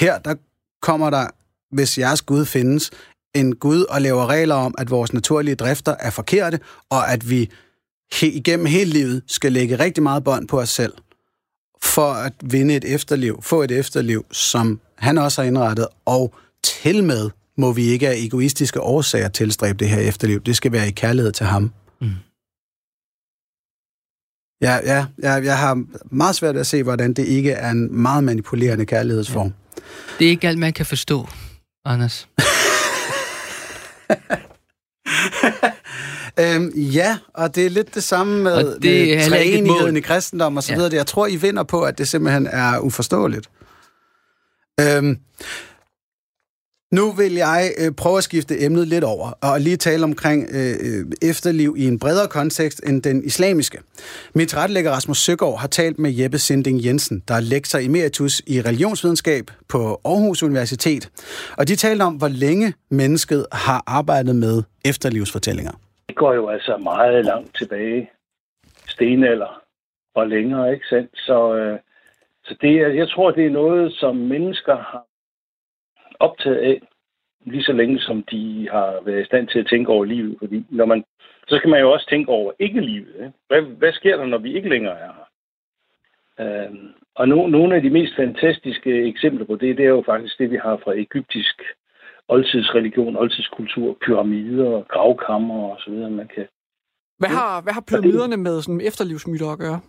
[0.00, 0.34] Her, der
[0.82, 1.26] kommer der,
[1.74, 2.90] hvis jeres Gud findes,
[3.34, 7.50] en Gud og laver regler om, at vores naturlige drifter er forkerte, og at vi
[8.14, 10.92] he- igennem hele livet skal lægge rigtig meget bånd på os selv,
[11.82, 16.34] for at vinde et efterliv, få et efterliv, som han også har indrettet, og
[16.64, 20.40] til med må vi ikke af egoistiske årsager tilstræbe det her efterliv.
[20.40, 21.72] Det skal være i kærlighed til ham.
[22.00, 22.10] Mm.
[24.62, 28.24] Ja, ja, ja, jeg har meget svært at se, hvordan det ikke er en meget
[28.24, 29.46] manipulerende kærlighedsform.
[29.46, 29.82] Ja.
[30.18, 31.28] Det er ikke alt, man kan forstå,
[31.84, 32.28] Anders.
[36.40, 40.56] øhm, ja, og det er lidt det samme med, og det med træenigheden i kristendom
[40.56, 40.78] og så ja.
[40.78, 40.94] videre.
[40.94, 43.50] Jeg tror, I vinder på, at det simpelthen er uforståeligt.
[44.80, 45.18] Øhm,
[46.98, 50.74] nu vil jeg øh, prøve at skifte emnet lidt over, og lige tale omkring øh,
[50.86, 53.78] øh efterliv i en bredere kontekst end den islamiske.
[54.34, 58.60] Mit retlægger Rasmus Søgaard har talt med Jeppe Sinding Jensen, der er lektor emeritus i
[58.68, 61.02] religionsvidenskab på Aarhus Universitet.
[61.58, 65.72] Og de talte om, hvor længe mennesket har arbejdet med efterlivsfortællinger.
[66.08, 68.10] Det går jo altså meget langt tilbage.
[68.88, 69.62] Stenalder
[70.14, 71.10] og længere, ikke sandt?
[71.14, 71.78] Så, øh,
[72.44, 75.04] så det, jeg tror, det er noget, som mennesker har
[76.20, 76.80] optaget af,
[77.46, 80.36] lige så længe som de har været i stand til at tænke over livet.
[80.38, 81.04] Fordi når man,
[81.48, 83.14] så skal man jo også tænke over ikke-livet.
[83.14, 83.32] Ikke?
[83.48, 85.28] Hvad, hvad sker der, når vi ikke længere er her?
[86.40, 90.38] Øhm, og no, nogle af de mest fantastiske eksempler på det, det er jo faktisk
[90.38, 91.62] det, vi har fra egyptisk
[92.28, 96.46] oldtidsreligion, oldtidskultur, pyramider, gravkammer og så videre, man kan...
[97.18, 99.80] Hvad har, hvad har pyramiderne med sådan efterlivsmyter at gøre?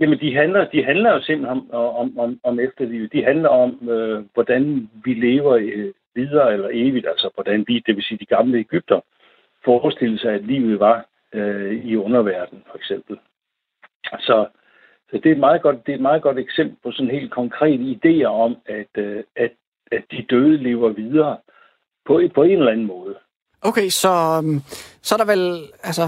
[0.00, 1.70] Jamen, de handler, de handler jo simpelthen om,
[2.00, 3.12] om, om, om efterlivet.
[3.12, 7.96] De handler om, øh, hvordan vi lever øh, videre eller evigt, altså hvordan vi, det
[7.96, 9.00] vil sige de gamle Ægypter,
[9.64, 13.18] forestillede sig, at livet var øh, i underverdenen, for eksempel.
[14.04, 14.46] Så,
[15.10, 17.30] så det, er et meget godt, det er et meget godt eksempel på sådan helt
[17.30, 19.52] konkrete idéer om, at, øh, at,
[19.92, 21.36] at de døde lever videre
[22.06, 23.14] på, på en eller anden måde.
[23.62, 24.60] Okay, så, øhm,
[25.02, 25.44] så er der vel,
[25.82, 26.06] altså,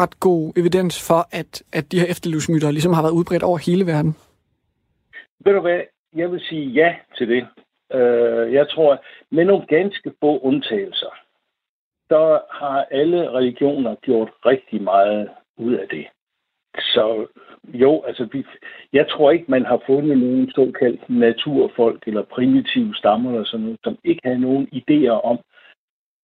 [0.00, 3.86] ret god evidens for, at, at de her efterlivsmyter ligesom har været udbredt over hele
[3.86, 4.12] verden?
[5.44, 5.80] Ved du hvad?
[6.14, 7.42] Jeg vil sige ja til det.
[7.94, 11.12] Uh, jeg tror, med nogle ganske få undtagelser,
[12.10, 16.06] der har alle religioner gjort rigtig meget ud af det.
[16.78, 17.26] Så
[17.64, 18.44] jo, altså vi,
[18.92, 23.78] jeg tror ikke, man har fundet nogen såkaldt naturfolk eller primitive stammer eller sådan noget,
[23.84, 25.38] som ikke har nogen idéer om,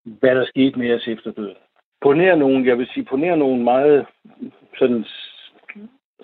[0.04, 1.56] hvad der skete med os efter døden
[2.02, 4.06] på nær nogle, jeg vil sige, på nær nogle meget
[4.78, 5.04] sådan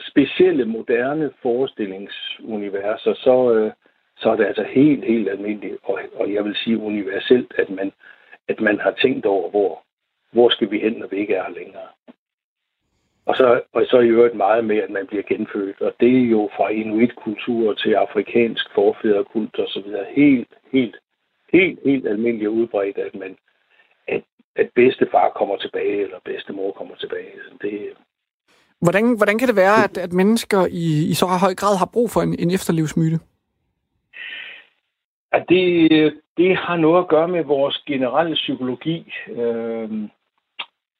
[0.01, 3.72] specielle, moderne forestillingsuniverser, så, øh,
[4.16, 7.93] så er det altså helt, helt almindeligt, og, og jeg vil sige universelt, at man,
[8.49, 9.83] at man har tænkt over, hvor,
[10.33, 11.89] hvor skal vi hen, når vi ikke er her længere.
[13.26, 15.81] Og så, og så i øvrigt meget med, at man bliver genfødt.
[15.81, 20.07] Og det er jo fra inuitkultur til afrikansk forfædrekult og så videre.
[20.11, 20.97] Helt, helt,
[21.53, 23.37] helt, helt almindeligt udbredt, at man,
[24.59, 27.32] at bedstefar kommer tilbage, eller bedstemor kommer tilbage.
[27.62, 27.92] Det,
[28.80, 32.11] hvordan, hvordan kan det være, at, at mennesker i, i så høj grad har brug
[32.11, 33.18] for en, en efterlivsmyte?
[35.32, 39.90] At det, det har noget at gøre med vores generelle psykologi, øh,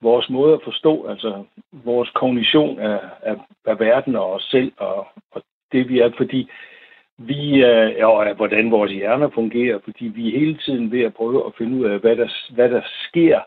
[0.03, 3.37] vores måde at forstå, altså vores kognition af, af,
[3.67, 5.43] af verden og os selv, og, og
[5.73, 6.51] det vi er, fordi
[7.19, 11.15] vi er, og øh, hvordan vores hjerner fungerer, fordi vi er hele tiden ved at
[11.15, 13.41] prøve at finde ud af, hvad der, hvad der sker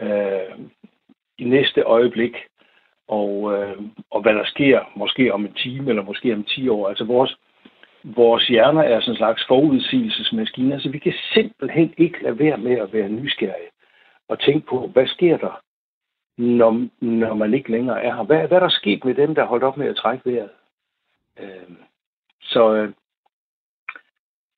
[0.00, 0.58] øh,
[1.38, 2.36] i næste øjeblik,
[3.08, 6.88] og, øh, og hvad der sker måske om en time eller måske om 10 år.
[6.88, 7.36] Altså vores,
[8.04, 12.78] vores hjerner er sådan en slags forudsigelsesmaskiner, så vi kan simpelthen ikke lade være med
[12.78, 13.70] at være nysgerrige
[14.28, 15.62] og tænke på, hvad sker der,
[16.38, 18.22] når, når man ikke længere er her?
[18.22, 20.50] Hvad, hvad er der sket med dem, der holdt op med at trække vejret?
[21.40, 21.76] Øh,
[22.40, 22.92] så øh,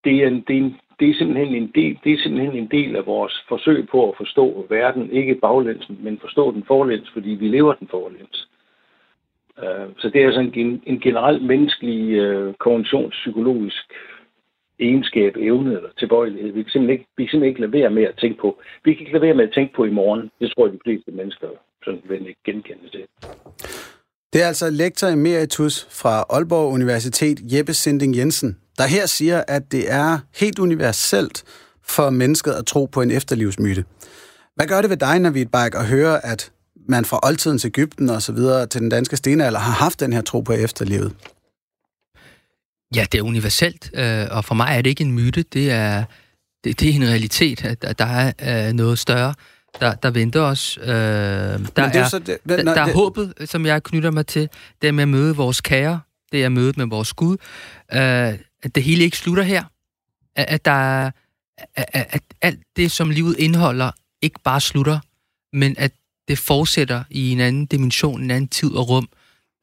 [0.05, 2.71] det, er en, det, er en, det, er simpelthen en del, det er simpelthen en
[2.71, 7.31] del af vores forsøg på at forstå verden, ikke baglæns, men forstå den forlæns, fordi
[7.31, 8.49] vi lever den forlæns.
[9.63, 13.85] Øh, så det er altså en, en generelt menneskelig øh, konventionspsykologisk
[14.79, 16.53] egenskab, evne eller tilbøjelighed.
[16.53, 18.61] Vi kan simpelthen ikke, vi kan simpelthen ikke lade være med at tænke på.
[18.85, 20.31] Vi kan ikke lade være med at tænke på i morgen.
[20.41, 21.49] Det tror jeg, de fleste mennesker
[21.85, 23.05] sådan vil ikke genkende det.
[24.33, 29.72] Det er altså lektor emeritus fra Aalborg Universitet, Jeppe Sinding Jensen, der her siger, at
[29.72, 31.45] det er helt universelt
[31.83, 33.85] for mennesket at tro på en efterlivsmyte.
[34.57, 36.51] Hvad gør det ved dig, Navid Bajk, at høre, at
[36.89, 40.20] man fra oldtidens Ægypten og så videre til den danske stenalder har haft den her
[40.20, 41.12] tro på efterlivet?
[42.95, 46.05] Ja, det er universelt, øh, og for mig er det ikke en myte, det er,
[46.64, 49.35] det, det er en realitet, at der er øh, noget større,
[49.81, 50.79] der, der venter os.
[50.83, 54.11] Øh, der, det er, er, så det, der, der er det, håbet, som jeg knytter
[54.11, 54.49] mig til,
[54.83, 56.01] det er med at møde vores kære,
[56.33, 57.37] det er mødet med vores Gud,
[57.93, 58.35] øh,
[58.65, 59.65] at det hele ikke slutter her,
[60.37, 61.11] at, at der
[61.75, 63.91] at, at alt det, som livet indeholder,
[64.23, 64.99] ikke bare slutter,
[65.53, 65.93] men at
[66.29, 69.09] det fortsætter i en anden dimension, en anden tid og rum,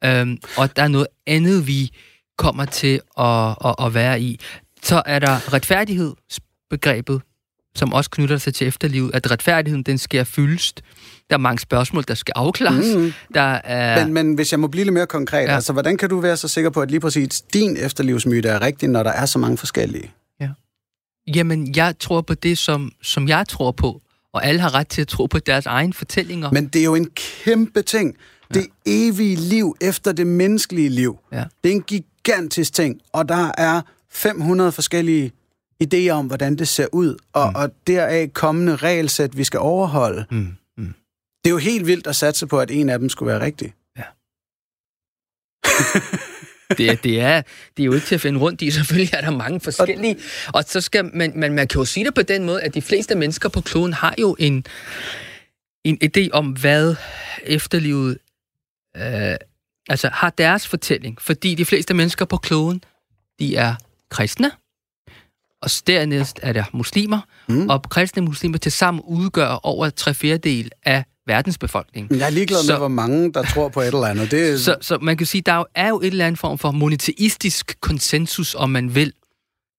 [0.04, 1.90] øh, og der er noget andet, vi
[2.38, 4.40] kommer til at, at, at være i.
[4.82, 7.22] Så er der retfærdighedsbegrebet,
[7.74, 10.82] som også knytter sig til efterlivet, at retfærdigheden, den sker fyldest.
[11.30, 12.96] Der er mange spørgsmål, der skal afklares.
[12.96, 13.12] Mm.
[13.34, 14.04] Der er...
[14.04, 15.54] men, men hvis jeg må blive lidt mere konkret, ja.
[15.54, 18.88] altså, hvordan kan du være så sikker på, at lige præcis din efterlivsmyte er rigtig,
[18.88, 20.10] når der er så mange forskellige?
[20.40, 20.48] Ja.
[21.34, 24.02] Jamen, jeg tror på det, som, som jeg tror på,
[24.32, 26.50] og alle har ret til at tro på deres egne fortællinger.
[26.50, 27.10] Men det er jo en
[27.44, 28.16] kæmpe ting.
[28.54, 28.60] Ja.
[28.60, 31.18] Det evige liv efter det menneskelige liv.
[31.32, 31.44] Ja.
[31.64, 35.32] Det er en gigantisk ting, og der er 500 forskellige
[35.82, 37.54] idéer om, hvordan det ser ud, og, mm.
[37.54, 40.24] og deraf kommende regelsæt, vi skal overholde.
[40.30, 40.56] Mm.
[40.76, 40.94] Mm.
[41.44, 43.74] Det er jo helt vildt at satse på, at en af dem skulle være rigtig.
[43.98, 44.02] Ja.
[46.78, 47.42] det, er, det, er,
[47.76, 48.70] det er jo ikke til at finde rundt i.
[48.70, 50.16] Selvfølgelig er der mange forskellige.
[50.54, 52.82] Og så skal man, man, man kan jo sige det på den måde, at de
[52.82, 54.64] fleste mennesker på kloden har jo en,
[55.84, 56.94] en idé om, hvad
[57.42, 58.18] efterlivet
[58.96, 59.36] øh,
[59.88, 61.22] altså har deres fortælling.
[61.22, 62.84] Fordi de fleste mennesker på kloden,
[63.38, 63.74] de er
[64.10, 64.50] kristne,
[65.62, 67.68] og dernæst er der muslimer, mm.
[67.68, 72.18] og kristne muslimer til sammen udgør over tre fjerdedel af verdensbefolkningen.
[72.18, 74.30] Jeg er ligeglad så, med, hvor mange, der tror på et eller andet.
[74.30, 74.60] Det...
[74.64, 78.54] Så, så man kan sige, der er jo et eller andet form for monoteistisk konsensus,
[78.54, 79.12] om man vil,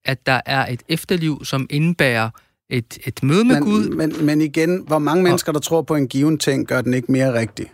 [0.05, 2.29] at der er et efterliv, som indebærer
[2.69, 3.89] et, et møde med men, Gud.
[3.89, 7.11] Men, men igen, hvor mange mennesker, der tror på en given ting, gør den ikke
[7.11, 7.71] mere rigtig.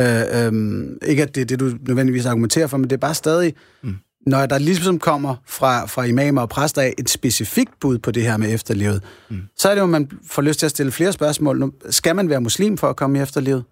[0.00, 3.14] Øh, øh, ikke at det er det, du nødvendigvis argumenterer for, men det er bare
[3.14, 3.54] stadig...
[3.82, 3.96] Mm
[4.26, 8.22] når der ligesom kommer fra, fra imamer og præster af et specifikt bud på det
[8.22, 9.42] her med efterlivet, mm.
[9.56, 11.58] så er det jo, man får lyst til at stille flere spørgsmål.
[11.58, 13.64] Nu, skal man være muslim for at komme i efterlivet?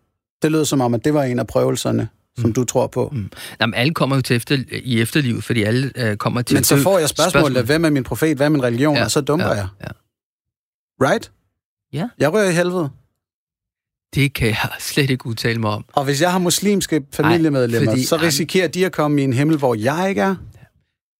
[0.43, 2.53] Det lyder som om, at det var en af prøvelserne, som mm.
[2.53, 3.11] du tror på.
[3.13, 3.31] Mm.
[3.61, 6.57] Jamen, alle kommer jo til efter, i efterlivet, fordi alle øh, kommer til...
[6.57, 7.67] Men så får jeg spørgsmålet, spørgsmål.
[7.67, 9.67] hvem er min profet, hvad er min religion, ja, og så dumper ja, jeg.
[9.81, 9.89] Ja.
[11.07, 11.33] Right?
[11.93, 12.09] Ja.
[12.19, 12.91] Jeg rører i helvede.
[14.15, 15.85] Det kan jeg slet ikke udtale mig om.
[15.93, 19.33] Og hvis jeg har muslimske familiemedlemmer, Ej, fordi, så risikerer de at komme i en
[19.33, 20.35] himmel, hvor jeg ikke er?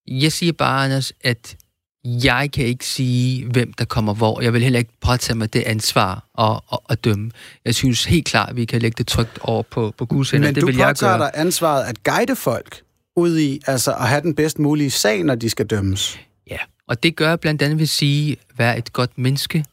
[0.09, 1.57] Jeg siger bare, Anders, at
[2.05, 4.41] jeg kan ikke sige, hvem der kommer hvor.
[4.41, 7.31] Jeg vil heller ikke påtage mig det ansvar og, og, og dømme.
[7.65, 10.43] Jeg synes helt klart, at vi kan lægge det trygt over på, på Guds Men
[10.43, 11.19] det du vil jeg gøre.
[11.19, 12.83] dig ansvaret at guide folk
[13.17, 16.21] ud i altså at have den bedst mulige sag, når de skal dømmes.
[16.51, 19.65] Ja, og det gør jeg blandt andet ved at sige, vær et godt menneske,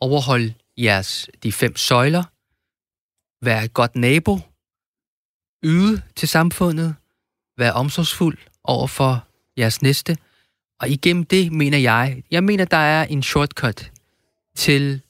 [0.00, 2.22] overhold jeres de fem søjler,
[3.46, 4.38] Vær et godt nabo.
[5.64, 6.94] Yde til samfundet.
[7.58, 9.24] Vær omsorgsfuld over for
[9.58, 10.16] jeres næste.
[10.80, 13.90] Og igennem det mener jeg, jeg mener, der er en shortcut
[14.56, 15.00] til,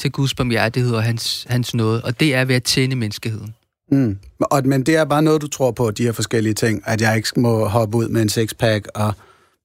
[0.00, 3.54] til Guds barmhjertighed og hans, hans nåde, og det er ved at tjene menneskeheden.
[3.90, 4.18] Mm.
[4.40, 7.16] Og, men det er bare noget, du tror på, de her forskellige ting, at jeg
[7.16, 9.14] ikke må hoppe ud med en sexpack og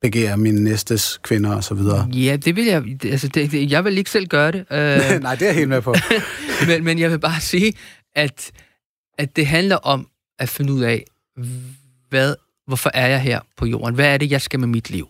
[0.01, 2.09] begære min næstes kvinder og så videre.
[2.13, 4.59] Ja, det vil jeg, altså det, det, jeg vil ikke selv gøre det.
[4.59, 5.95] Uh, Nej, det er jeg helt med på.
[6.67, 7.73] men, men jeg vil bare sige,
[8.17, 8.51] at,
[9.17, 10.09] at det handler om
[10.39, 11.05] at finde ud af,
[12.09, 12.35] hvad,
[12.67, 13.95] hvorfor er jeg her på jorden?
[13.95, 15.07] Hvad er det, jeg skal med mit liv?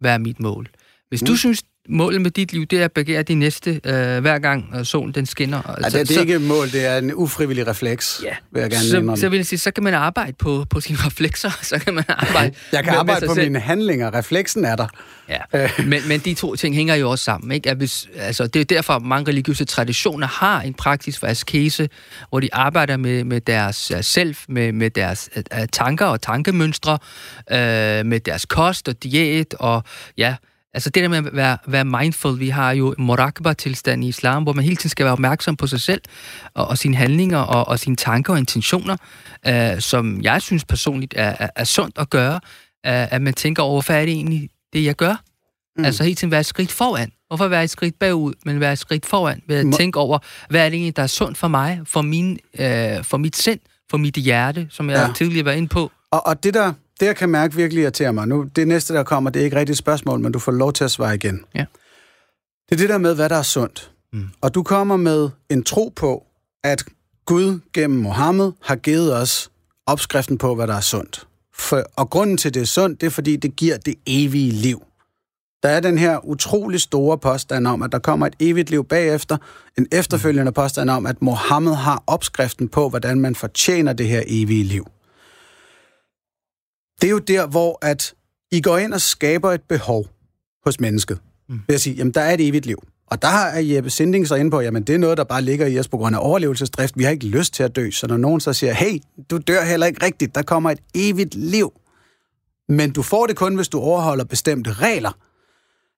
[0.00, 0.68] Hvad er mit mål?
[1.08, 1.26] Hvis mm.
[1.26, 4.74] du synes, målet med dit liv, det er at begære din næste, øh, hver gang
[4.78, 5.76] øh, solen den skinner.
[5.82, 8.34] Ja, det, det er ikke et mål, det er en ufrivillig refleks, ja.
[8.52, 10.98] vil jeg gerne så, så vil jeg sige, så kan man arbejde på, på sine
[11.06, 13.46] reflekser, så kan man arbejde Jeg kan med, arbejde med på selv.
[13.46, 14.86] mine handlinger, refleksen er der.
[15.28, 15.70] Ja, øh.
[15.86, 17.52] men, men de to ting hænger jo også sammen.
[17.52, 17.70] Ikke?
[17.70, 21.88] At hvis, altså, det er derfor, at mange religiøse traditioner har en praksis for askese,
[22.28, 26.98] hvor de arbejder med, med deres uh, selv, med, med deres uh, tanker og tankemønstre,
[27.50, 29.82] uh, med deres kost og diæt, og
[30.18, 30.34] ja,
[30.74, 34.52] Altså det der med at være, være mindful, vi har jo morakba-tilstand i islam, hvor
[34.52, 36.00] man hele tiden skal være opmærksom på sig selv
[36.54, 38.96] og, og sine handlinger og, og sine tanker og intentioner,
[39.46, 42.34] øh, som jeg synes personligt er, er, er sundt at gøre,
[42.86, 45.22] øh, at man tænker over, hvorfor er det egentlig det, jeg gør?
[45.76, 45.84] Mm.
[45.84, 47.12] Altså hele tiden være et skridt foran.
[47.28, 49.42] Hvorfor være et skridt bagud, men være et skridt foran?
[49.48, 49.76] Ved at Må...
[49.76, 50.18] tænke over,
[50.48, 53.60] hvad er det egentlig, der er sundt for mig, for, min, øh, for mit sind,
[53.90, 55.12] for mit hjerte, som jeg ja.
[55.12, 55.90] tidligere var inde på.
[56.10, 58.28] Og, og det der det jeg kan mærke virkelig irriterer mig.
[58.28, 60.72] Nu, det næste, der kommer, det er ikke rigtigt et spørgsmål, men du får lov
[60.72, 61.44] til at svare igen.
[61.54, 61.64] Ja.
[62.68, 63.90] Det er det der med, hvad der er sundt.
[64.12, 64.28] Mm.
[64.40, 66.26] Og du kommer med en tro på,
[66.64, 66.84] at
[67.26, 69.50] Gud gennem Mohammed har givet os
[69.86, 71.26] opskriften på, hvad der er sundt.
[71.54, 74.82] For, og grunden til, det er sundt, det er, fordi det giver det evige liv.
[75.62, 79.36] Der er den her utrolig store påstand om, at der kommer et evigt liv bagefter.
[79.78, 84.64] En efterfølgende påstand om, at Mohammed har opskriften på, hvordan man fortjener det her evige
[84.64, 84.86] liv.
[87.00, 88.14] Det er jo der, hvor at
[88.52, 90.06] I går ind og skaber et behov
[90.64, 91.18] hos mennesket.
[91.48, 91.60] Mm.
[91.68, 92.82] Ved at sige, jamen der er et evigt liv.
[93.06, 95.66] Og der er Jeppe Sinding så inde på, jamen det er noget, der bare ligger
[95.66, 96.98] i os på grund af overlevelsesdrift.
[96.98, 97.90] Vi har ikke lyst til at dø.
[97.90, 98.98] Så når nogen så siger, hey,
[99.30, 101.72] du dør heller ikke rigtigt, der kommer et evigt liv.
[102.68, 105.10] Men du får det kun, hvis du overholder bestemte regler.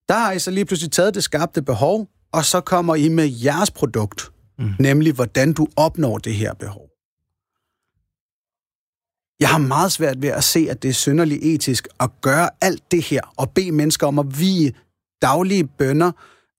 [0.09, 3.30] Der har I så lige pludselig taget det skabte behov, og så kommer I med
[3.44, 4.30] jeres produkt.
[4.59, 4.70] Mm.
[4.78, 6.91] Nemlig, hvordan du opnår det her behov.
[9.43, 12.82] Jeg har meget svært ved at se, at det er synderligt etisk at gøre alt
[12.90, 14.74] det her, og bede mennesker om at vige
[15.22, 16.12] daglige bønder,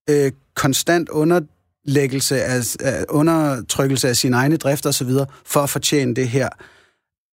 [0.10, 5.10] øh, konstant underlæggelse af, af, undertrykkelse af sine egne drifter osv.,
[5.46, 6.50] for at fortjene det her.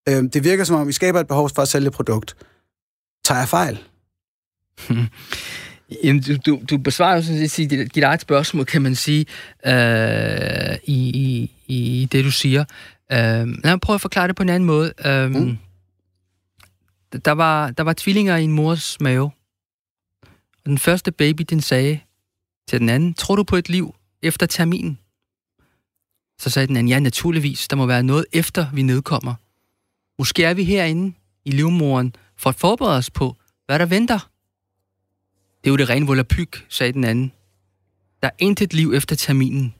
[0.09, 2.37] Øh, det virker som om, vi skaber et behov for at sælge et produkt.
[3.25, 3.79] Tager jeg fejl?
[6.05, 9.27] Jamen, du, du, du besvarer jo sådan set dit, dit eget spørgsmål, kan man sige,
[9.67, 12.65] øh, i, i, i det, du siger.
[13.13, 14.93] Øh, lad mig prøve at forklare det på en anden måde.
[15.07, 15.59] Øh, mm.
[17.25, 19.31] der, var, der var tvillinger i en mors mave.
[20.65, 22.01] Og den første baby, den sagde
[22.69, 24.99] til den anden, tror du på et liv efter terminen?
[26.39, 27.69] Så sagde den anden, ja, naturligvis.
[27.69, 29.35] Der må være noget efter, vi nedkommer.
[30.19, 33.37] Måske er vi herinde i livmoren for at forberede os på,
[33.67, 34.31] hvad der venter.
[35.65, 37.33] Det er jo det rene volapyk, sagde den anden.
[38.23, 39.75] Der er intet liv efter terminen.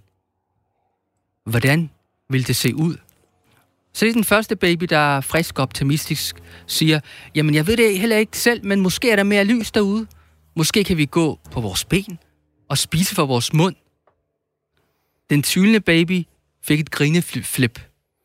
[1.45, 1.91] Hvordan
[2.29, 2.97] vil det se ud?
[3.93, 6.37] Så det er den første baby, der er frisk optimistisk,
[6.67, 7.01] siger,
[7.35, 10.07] jamen jeg ved det heller ikke selv, men måske er der mere lys derude.
[10.57, 12.19] Måske kan vi gå på vores ben
[12.69, 13.77] og spise for vores mund.
[15.31, 16.25] Den tvivlende baby
[16.63, 17.81] fik et grineflip.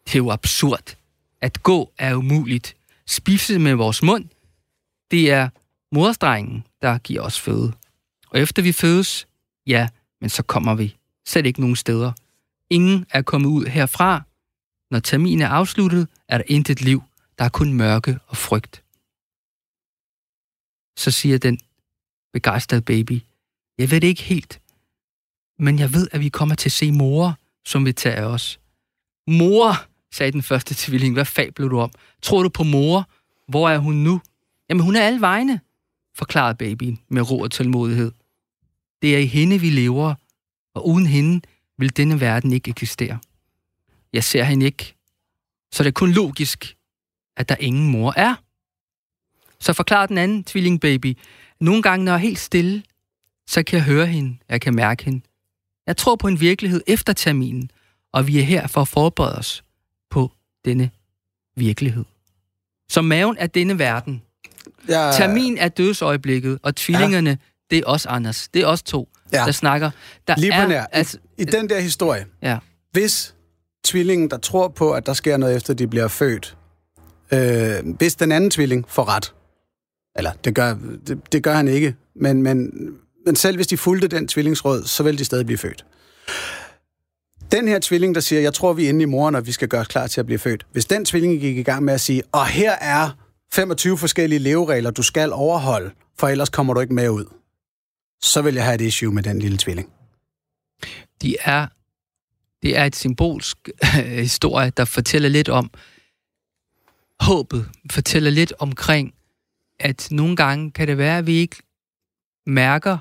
[0.06, 0.98] Det er jo absurd.
[1.42, 2.76] At gå er umuligt.
[3.08, 4.26] Spise med vores mund,
[5.12, 5.50] det er
[5.92, 7.74] moderstrengen, der giver os føde.
[8.30, 9.28] Og efter vi fødes,
[9.68, 9.88] ja,
[10.22, 10.96] men så kommer vi.
[11.28, 12.12] Selv ikke nogen steder.
[12.70, 14.24] Ingen er kommet ud herfra.
[14.92, 17.04] Når terminen er afsluttet, er der intet liv.
[17.38, 18.84] Der er kun mørke og frygt.
[20.98, 21.60] Så siger den
[22.34, 23.22] begejstrede baby,
[23.78, 24.62] jeg ved det ikke helt,
[25.60, 28.60] men jeg ved, at vi kommer til at se mor, som vil tage af os.
[29.28, 29.74] Mor,
[30.12, 31.92] sagde den første tvilling, hvad fabler du om?
[32.22, 33.10] Tror du på mor?
[33.48, 34.22] Hvor er hun nu?
[34.70, 35.62] Jamen, hun er alle vegne
[36.16, 38.12] forklarede babyen med ro og tålmodighed.
[39.02, 40.16] Det er i hende, vi lever,
[40.74, 41.42] og uden hende
[41.78, 43.20] vil denne verden ikke eksistere.
[44.16, 44.96] Jeg ser hende ikke,
[45.72, 46.76] så det er kun logisk,
[47.38, 48.36] at der ingen mor er.
[49.60, 51.18] Så forklarer den anden tvillingbaby,
[51.60, 52.84] nogle gange, når jeg er helt stille,
[53.48, 55.22] så kan jeg høre hende, jeg kan mærke hende.
[55.88, 57.72] Jeg tror på en virkelighed efter terminen,
[58.14, 59.64] og vi er her for at forberede os
[60.10, 60.32] på
[60.66, 60.90] denne
[61.56, 62.06] virkelighed.
[62.90, 64.22] Så maven er denne verden,
[64.90, 67.36] Ja, Termin er dødsøjeblikket, og tvillingerne, ja.
[67.70, 68.48] det er os, Anders.
[68.48, 69.38] Det er os to, ja.
[69.38, 69.92] der snakker.
[70.28, 70.86] Der Lige er, nær.
[70.92, 72.58] Altså, I, I den der historie, ja.
[72.92, 73.35] hvis
[73.86, 76.58] tvillingen, der tror på, at der sker noget efter, de bliver født,
[77.34, 79.34] øh, hvis den anden tvilling får ret,
[80.16, 80.78] eller det gør,
[81.08, 82.72] det, det gør han ikke, men, men,
[83.26, 85.86] men selv hvis de fulgte den tvillingsråd, så vil de stadig blive født.
[87.52, 89.68] Den her tvilling, der siger, jeg tror, vi er inde i moren, og vi skal
[89.68, 90.66] gøre os klar til at blive født.
[90.72, 93.10] Hvis den tvilling gik i gang med at sige, og her er
[93.54, 97.26] 25 forskellige leveregler, du skal overholde, for ellers kommer du ikke med ud,
[98.22, 99.90] så vil jeg have et issue med den lille tvilling.
[101.22, 101.68] De er,
[102.66, 105.72] det er et symbolsk øh, historie, der fortæller lidt om
[107.20, 109.14] håbet, fortæller lidt omkring,
[109.80, 111.56] at nogle gange kan det være, at vi ikke
[112.46, 112.98] mærker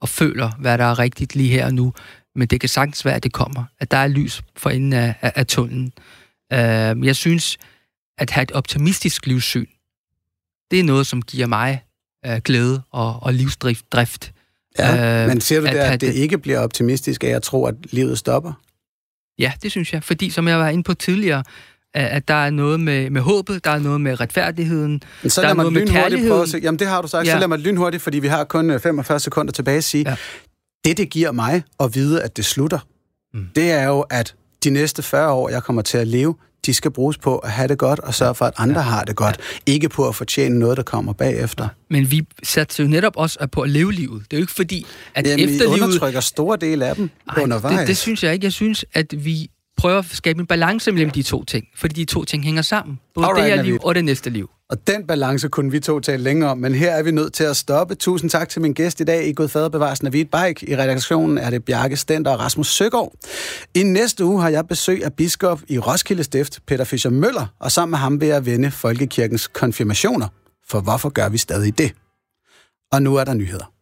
[0.00, 1.94] og føler, hvad der er rigtigt lige her og nu,
[2.34, 5.14] men det kan sagtens være, at det kommer, at der er lys for enden af,
[5.20, 5.92] af, af tunnelen.
[6.52, 7.58] Uh, jeg synes,
[8.18, 9.66] at have et optimistisk livssyn,
[10.70, 11.84] det er noget, som giver mig
[12.26, 13.92] uh, glæde og, og livsdrift.
[13.92, 14.33] Drift.
[14.78, 17.42] Ja, uh, men ser du at, der, at, at det ikke bliver optimistisk af at
[17.42, 18.52] tro, at livet stopper?
[19.38, 20.04] Ja, det synes jeg.
[20.04, 21.44] Fordi, som jeg var inde på tidligere,
[21.94, 25.48] at der er noget med, med håbet, der er noget med retfærdigheden, Men så der
[25.48, 26.30] er noget med kærligheden.
[26.30, 26.58] Prøve at se.
[26.62, 27.26] Jamen, det har du sagt.
[27.26, 27.32] Ja.
[27.32, 30.16] Så lad mig lynhurtigt, fordi vi har kun 45 sekunder tilbage at sige, ja.
[30.84, 32.78] det, det giver mig at vide, at det slutter,
[33.34, 33.46] mm.
[33.56, 36.34] det er jo, at de næste 40 år, jeg kommer til at leve,
[36.66, 38.86] de skal bruges på at have det godt og sørge for, at andre ja.
[38.86, 39.40] har det godt.
[39.68, 39.72] Ja.
[39.72, 41.68] Ikke på at fortjene noget, der kommer bagefter.
[41.90, 44.22] Men vi satser jo netop også på at leve livet.
[44.30, 45.82] Det er jo ikke fordi, at Jamen, efterlivet...
[45.82, 47.78] undertrykker store dele af dem Ej, undervejs.
[47.78, 48.44] Det, det synes jeg ikke.
[48.44, 52.04] Jeg synes, at vi prøver at skabe en balance mellem de to ting, fordi de
[52.04, 52.98] to ting hænger sammen.
[53.14, 54.50] Både Alright, det her liv og det næste liv.
[54.70, 57.44] Og den balance kunne vi to tale længere om, men her er vi nødt til
[57.44, 57.94] at stoppe.
[57.94, 60.70] Tusind tak til min gæst i dag i Gud Fader af Hvide Bike.
[60.70, 63.12] I redaktionen er det Bjarke Stenter og Rasmus Søgaard.
[63.74, 67.72] I næste uge har jeg besøg af biskop i Roskilde Stift, Peter Fischer Møller, og
[67.72, 70.28] sammen med ham vil jeg vende Folkekirkens konfirmationer.
[70.68, 71.92] For hvorfor gør vi stadig det?
[72.92, 73.73] Og nu er der nyheder.